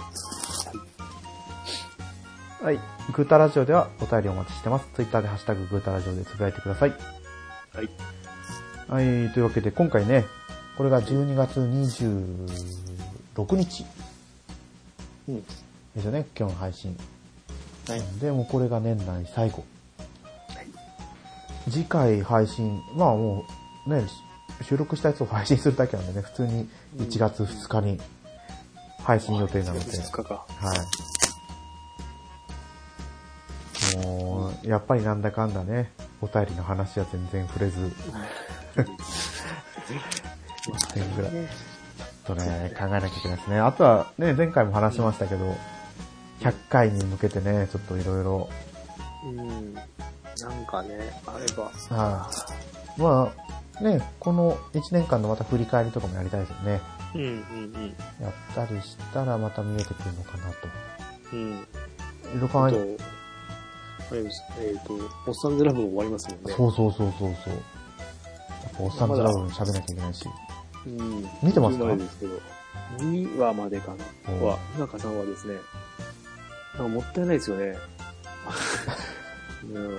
[2.61, 2.79] はい。
[3.11, 4.87] グータラジオではお便りお待ちしてます。
[4.93, 6.91] ツイッターでハッシュタググータラジオでつぶやいてください。
[6.91, 6.95] は
[7.81, 7.89] い。
[8.87, 9.05] はい。
[9.33, 10.25] というわけで、今回ね、
[10.77, 13.85] これが12月26日
[15.27, 15.43] うん。
[15.43, 15.49] で
[15.99, 16.95] すよね、今日の配信。
[17.87, 18.01] はい。
[18.21, 19.65] で、もうこれが年内最後。
[20.55, 20.67] はい
[21.69, 23.45] 次回配信、まあも
[23.87, 24.05] うね、
[24.61, 27.99] 収録したやつを配信するだけなんでね、普通に1月2日に
[29.03, 30.45] 配信予定なので、2日か。
[30.47, 30.75] は
[33.95, 33.97] い。
[33.97, 35.91] もう、やっぱりなんだかんだね、
[36.21, 37.79] お便りの話は全然触れず、
[40.65, 41.31] 1点ぐらい。
[41.31, 43.59] ちょっとね、考えなきゃいけないですね。
[43.59, 45.55] あとはね、前回も話しましたけど、
[46.39, 48.49] 100回に向けてね、ちょっといろいろ、
[49.25, 49.73] うん。
[49.73, 49.83] なん
[50.65, 51.63] かね、あれば。
[51.95, 52.29] は
[52.97, 53.01] い。
[53.01, 53.42] まあ、
[53.83, 56.81] ね、この1年間のまた振り返りとかもやりたいですよね。
[57.15, 57.31] うんうんう
[57.79, 57.95] ん。
[58.21, 60.55] やったりしたらまた見えてくるのかなと。
[61.33, 61.51] うん。
[61.51, 61.55] い
[62.35, 64.43] ろいろ考あれです。
[64.59, 64.93] えっ、と、
[65.27, 66.53] おっさんずラブも終わりますもんね。
[66.55, 67.53] そうそうそうそうそう。
[67.53, 70.25] やっぱおっさんずラブも喋んなきゃいけないし。
[70.85, 71.29] うん。
[71.41, 72.39] 見てますか？10までですけど。
[72.99, 74.05] 2話までかな。
[74.41, 75.55] おは、今かさんはですね、
[76.75, 77.75] なんかもったいないですよね。
[79.73, 79.97] うん。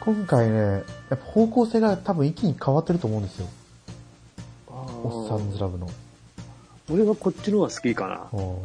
[0.00, 3.46] 今回ね、やっぱ方向性が多分一気に変わってると思うんですよ。
[4.68, 5.88] おっさんずラブの。
[6.90, 8.38] 俺はこっちの方が好きかな。
[8.38, 8.56] うん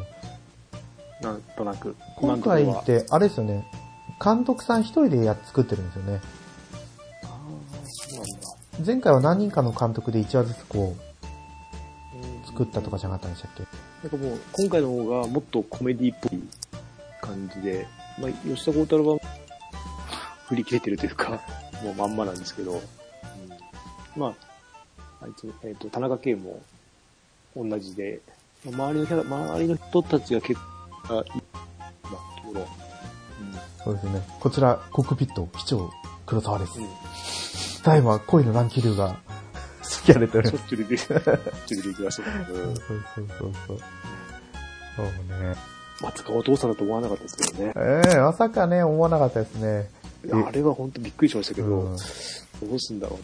[1.19, 1.95] なんとなく。
[2.17, 3.67] 今回って、あれですよね。
[4.23, 6.21] 監督さん一人でやっ作ってるんですよね。
[8.85, 13.51] 前回は何人かの監督で1話ずつこう、うん作ったとかじゃなかったんでしたっ
[14.01, 14.07] け？
[14.07, 16.41] なんかもう、今回の方がもっとコメディっぽい
[17.21, 17.87] 感じで、
[18.19, 19.19] まあ、吉田鋼太郎は
[20.47, 21.41] 振り切れてるというか、
[21.83, 22.81] もうまんまなんですけど、うん
[24.15, 26.61] まあ、あいつ、えっ、と、田中圭も
[27.55, 28.21] 同じで、
[28.65, 30.61] まあ周りのキャラ、周りの人たちが結構、
[31.09, 32.67] あまあ、ところ、
[33.83, 34.21] そうですね。
[34.39, 35.89] こちら、コックピット、機長、
[36.25, 36.85] 黒沢ですうん。
[36.85, 36.91] うん。
[37.83, 39.17] タイムは恋の乱気流が
[39.83, 40.57] 好きやれてるしょ。
[40.57, 41.21] っちゅう出て、しょっ
[41.65, 43.79] ちゅう出てきましたそうそうそうそう。
[44.97, 45.05] そう
[45.41, 45.55] ね。
[46.01, 47.73] まさかお父さんだと思わなかったですけどね。
[47.75, 49.89] ええまさかね、思わなかったですね。
[50.25, 51.95] いやあれは本当びっくりしましたけど、うん。
[51.95, 51.99] い
[52.69, 53.19] どうすんだろう。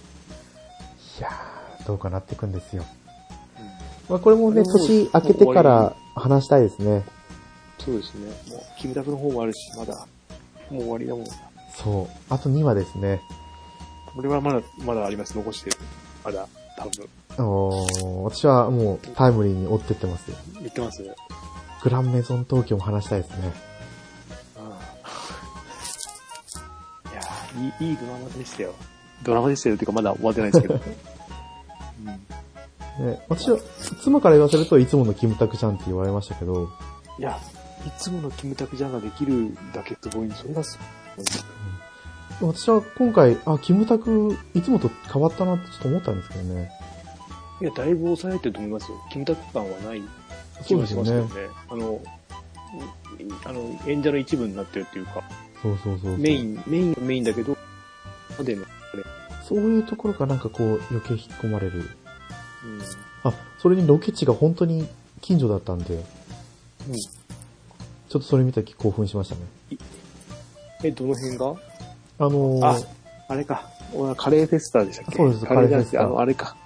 [1.23, 2.83] やー、どうかなっていくんですよ。
[3.57, 3.73] うん
[4.09, 7.05] まあこれもね、年明けてから話したいですね。
[7.79, 8.27] そうですね。
[8.49, 10.07] もう、キムタクの方もあるし、まだ、
[10.69, 11.25] もう終わりだもん。
[11.73, 12.07] そう。
[12.29, 13.21] あと2話ですね。
[14.17, 15.37] 俺はまだ、まだあります。
[15.37, 15.77] 残してる。
[16.23, 16.83] まだ、多
[17.37, 17.45] 分。
[17.45, 20.37] おー私はもうタイムリーに追ってってますよ。
[20.59, 21.01] 言ってます
[21.81, 23.53] グランメゾン東京も話したいですね。
[27.57, 28.73] いいい、いいドラマでしたよ。
[29.23, 29.75] ドラマでしたよ。
[29.75, 30.79] っていうか、まだ終わってないですけど。
[32.99, 33.07] うん。
[33.07, 33.57] ね、私は、
[34.01, 36.69] 妻から言わせるといつものキムタクちゃんって言われましたけど、
[37.19, 37.39] いや、
[37.85, 40.31] いつものキムタクじゃんができるだけすごい。
[40.31, 40.79] それがす
[41.17, 41.25] ごい。
[42.41, 46.71] 私は今回、あ、キムタク、いつもと変わったなってちょっと思ったんですけどね。
[47.61, 48.97] いや、だいぶ抑えてると思いますよ。
[49.11, 50.01] キムタク感はない
[50.65, 51.53] 気そうがしますけどですよねね。。
[51.69, 52.01] あの、
[53.19, 55.23] いあの、演者の一部になってるっていうか、
[55.63, 56.17] そうそうそう。
[56.17, 57.57] メイン、メインはメインだけど、
[58.37, 58.65] までの、
[59.43, 61.79] そういうところがなんかこう余計引き込まれる。
[61.79, 62.81] うん。
[63.23, 64.87] あ、それにロケ地が本当に
[65.21, 66.95] 近所だったんで、うん。
[66.95, 69.41] ちょっとそれ見た時興奮しましたね。
[70.83, 71.45] え、どの辺が？
[72.19, 72.77] あのー、あ、
[73.29, 73.69] あれか。
[73.95, 75.17] 俺カレーフェスタでしたっけ？
[75.17, 76.57] そうですカレーフェスタあの、あれか。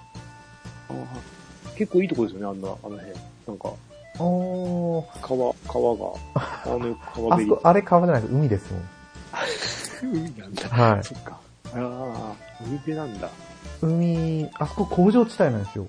[0.88, 3.14] あー結構いいとこですよね、あんな、あの辺。
[3.46, 3.72] なんか、
[4.18, 6.04] おー川、川が、
[6.34, 7.68] あの 川べりあそこ、。
[7.68, 8.34] あれ川じゃないです。
[8.34, 8.82] 海ですもん。
[10.02, 10.68] 海なんだ。
[10.68, 11.38] はいそっか。
[11.66, 13.28] ああ、海辺なんだ。
[13.82, 15.86] 海、あそこ工場地帯なんですよ。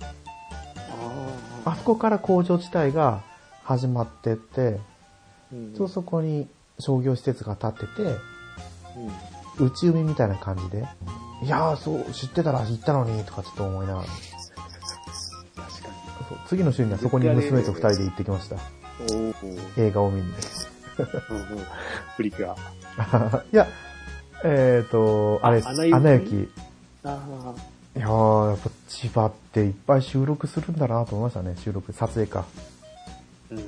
[1.66, 3.22] ああそこから工場地帯が
[3.64, 4.80] 始まってって、
[5.52, 6.48] うんそうそこに
[6.80, 7.88] 商業施設が建ってて、
[9.60, 9.66] うん。
[9.68, 10.86] 内海みたいな感じで、
[11.44, 14.08] いやー、そう、知ってたら行ったのに、とかちょっと思いながら。
[16.30, 18.58] そう次の週にはそこに娘と二人で行ってきました。
[19.78, 20.28] 映画を見に。
[22.18, 23.44] プリキュア。
[23.52, 23.68] いや、
[24.44, 25.94] えーと、あれ、あアナ雪？
[25.96, 26.50] アナ雪。
[27.04, 27.56] あ
[27.96, 31.56] いやー、やっぱ千葉っていっぱい収録するんだなと思いましたね。
[31.58, 32.42] 収録、撮影か。
[32.42, 32.44] あ。
[33.52, 33.58] うん。
[33.60, 33.62] い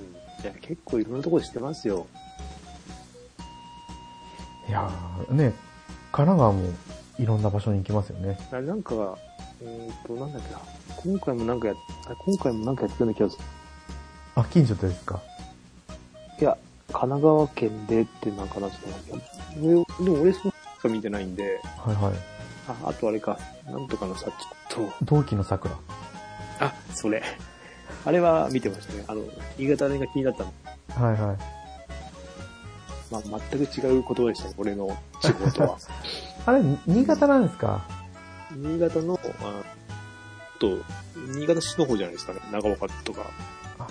[0.43, 2.05] や、結構いろんなところしてますよ。
[4.68, 5.53] いやー、ね、
[6.12, 6.70] 神奈川も
[7.18, 8.38] いろんな場所に行きますよね。
[8.51, 9.18] なんか、
[9.64, 10.59] えっ、と、なんだっけな。
[10.97, 11.76] 今回もなんかや
[12.26, 13.43] 今回もなんかやってたような気がする。
[14.36, 15.20] あ、近所ですか？
[16.39, 16.57] いや、
[16.88, 19.12] 神奈川県でってなんかなってたんだけ
[19.62, 19.86] ど。
[20.03, 22.14] でも俺そのしか見てないんで、はいはい。
[22.68, 23.38] あ、あとあれか、
[23.68, 24.34] なんとかのさ、っ
[24.70, 25.76] と、同期の桜。
[26.59, 27.22] あ、それ。
[28.05, 29.03] あれは見てましたね。
[29.07, 29.22] あの、
[29.57, 30.53] 新潟弁が気になったの。
[31.07, 31.38] はいはい。
[33.12, 35.78] まあ、全く違う言葉でしたね、俺の地方とは。
[36.47, 37.82] あれ、新潟なんですか？
[38.56, 39.64] 新潟の、あ
[40.60, 40.80] と、
[41.34, 43.30] 新潟市の方じゃないですかね、長岡とか。
[43.80, 43.88] あ、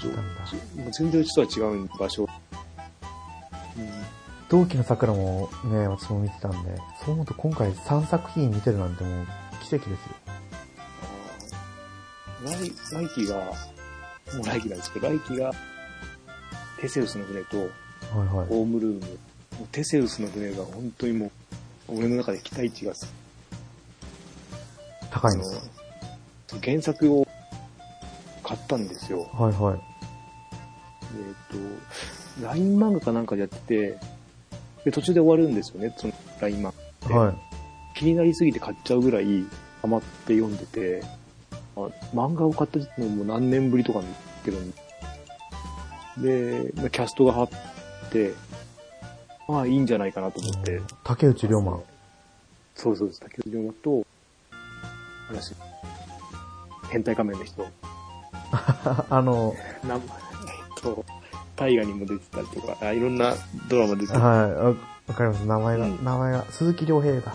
[0.00, 0.90] そうだったんだ。
[0.92, 2.24] 全然うちとは違う場所。
[2.24, 4.14] うん
[4.54, 9.26] 同期の桜もね、私も見てたんで、そう思うと今回3作品見てるなんてもう
[9.64, 10.14] 奇跡ですよ。
[12.44, 15.50] ライ、ライキが、もうライキなんですけど、ライキが、
[16.80, 17.68] テセウスの船と、はい
[18.28, 18.46] はい。
[18.46, 19.18] ホームルーム。
[19.72, 21.32] テセウスの船が本当にも
[21.88, 23.12] う、俺の中で期待値がす、
[25.14, 25.70] 高いんです
[26.60, 27.26] 原作を
[28.42, 29.28] 買ったんですよ。
[29.32, 29.80] はいはい。
[31.16, 33.98] えっ、と、LINE 漫画かなんかでやってて、
[34.84, 37.14] で、途中で終わるんですよね、その LINE 漫画で。
[37.14, 37.34] はい。
[37.94, 39.44] 気になりすぎて買っちゃうぐらい
[39.80, 41.02] ハマって読んでて、
[41.76, 41.80] あ
[42.14, 44.50] 漫画を買ったのも何年ぶりとかに言って
[46.22, 47.48] るんで、まあキャストが張っ
[48.10, 48.34] て、
[49.48, 50.80] まあいいんじゃないかなと思って。
[51.02, 51.82] 竹内涼真。
[52.74, 53.20] そうそうです。
[53.20, 54.06] 竹内涼真と、話、
[56.94, 57.66] 変態仮面の人。
[59.10, 59.52] あの、
[59.86, 60.04] なんえっ
[60.80, 61.04] と、
[61.56, 63.34] 大河にも出てたりとか、あいろんな
[63.68, 64.20] ドラマ出てた。
[64.20, 64.74] はい、わわ
[65.14, 65.44] かります。
[65.44, 67.34] 名前が、うん名前が、鈴木亮平だ。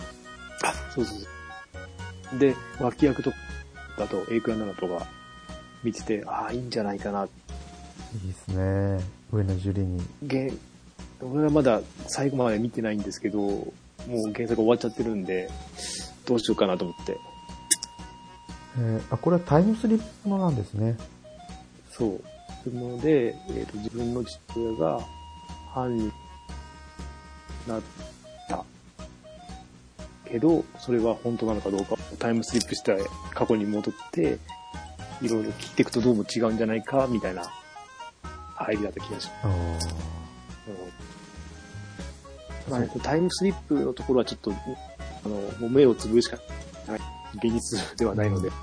[0.62, 2.38] あ、そうそうそう。
[2.38, 3.36] で、脇役とか
[3.98, 5.06] だと、エイクラナナとか
[5.84, 7.24] 見てて、ああ、いいんじゃないかな。
[7.24, 7.28] い
[8.16, 9.04] いですね。
[9.30, 10.02] 上野樹里に。
[10.22, 10.50] げ
[11.20, 13.74] 俺はまだ最後まで見てないんですけど、も
[14.06, 15.50] う原作終わっちゃってるんで、
[16.24, 17.18] どうしようかなと思って。
[18.78, 20.96] えーあ、これはタイムスリップものなんですね。
[21.90, 22.22] そう。
[22.64, 25.00] そので、えっ、と、自分の父親が
[25.72, 26.12] 犯人に
[27.66, 27.82] なっ
[28.48, 28.64] た。
[30.24, 32.96] けど、それは本当なのかどうか、タイムスリップして
[33.34, 34.38] 過去に戻って、
[35.22, 37.42] いろいろ聞いていくとどうも違うんじゃないか、みたいな
[38.54, 39.88] 入りだった気がします。
[43.02, 46.38] タイムスリップのところはちょっと、あの、もう目をつぶるしか
[46.86, 47.00] ない、
[47.34, 48.50] 現実ではないので。
[48.50, 48.54] だ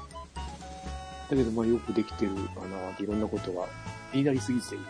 [1.29, 3.65] けど、まあよくできてるかなっていろんなことが
[4.11, 4.85] 気になりすぎている。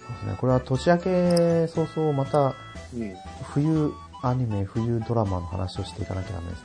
[0.00, 0.36] そうですね。
[0.38, 2.54] これは年明け早々また
[2.94, 3.14] うん。
[3.52, 3.92] 冬
[4.22, 6.64] アニメ、冬ドラマの話をしていかなきゃダメです。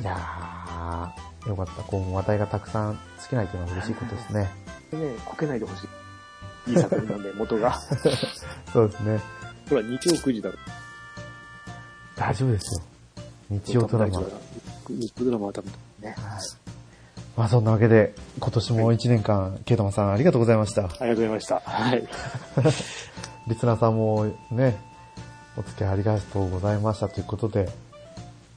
[0.00, 1.82] いやー、よかった。
[1.82, 4.50] こう、話題がたくさん尽きないというのは嬉しいことですね。
[4.90, 5.84] でね、こけないでほし
[6.66, 6.70] い。
[6.72, 7.78] いい作品なんで、 元が。
[8.72, 9.20] そうですね。
[9.68, 10.58] ほら、日曜9時だろ。
[12.16, 12.82] 大丈夫ですよ。
[13.50, 14.20] 日曜ドラマ。
[14.20, 14.32] はい。
[14.90, 15.72] 日曜ドラマは多分
[16.02, 16.14] ね。
[17.36, 20.84] まあそんなわけで、今年も1年間、ケイタマさんありがとうございました。
[20.84, 21.60] ありがとうございました。
[21.60, 22.02] はい。
[23.46, 24.76] リスナーさんもね、
[25.56, 27.68] お付き合いありがとうございましたということで、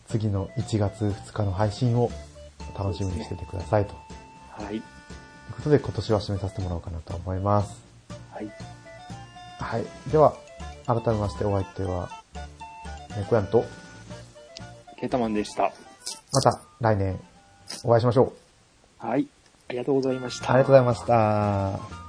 [0.07, 2.11] 次の1月2日の配信を
[2.77, 3.93] 楽しみにしててくださいと。
[4.49, 4.67] はい。
[4.67, 4.81] という
[5.55, 7.81] ことで、今年は締めさせてもらおうかなと思います。
[8.31, 8.51] はい。
[9.59, 9.85] はい。
[10.11, 10.33] では、
[10.85, 12.09] 改めましてお相手は、
[13.15, 13.63] 猫やんと、
[15.01, 15.73] ケータマンでした。
[16.31, 17.19] また来年
[17.83, 18.33] お会いしましょ
[19.03, 19.07] う。
[19.07, 19.27] はい。
[19.67, 20.53] ありがとうございました。
[20.53, 21.05] ありがとうございまし
[21.89, 22.00] た。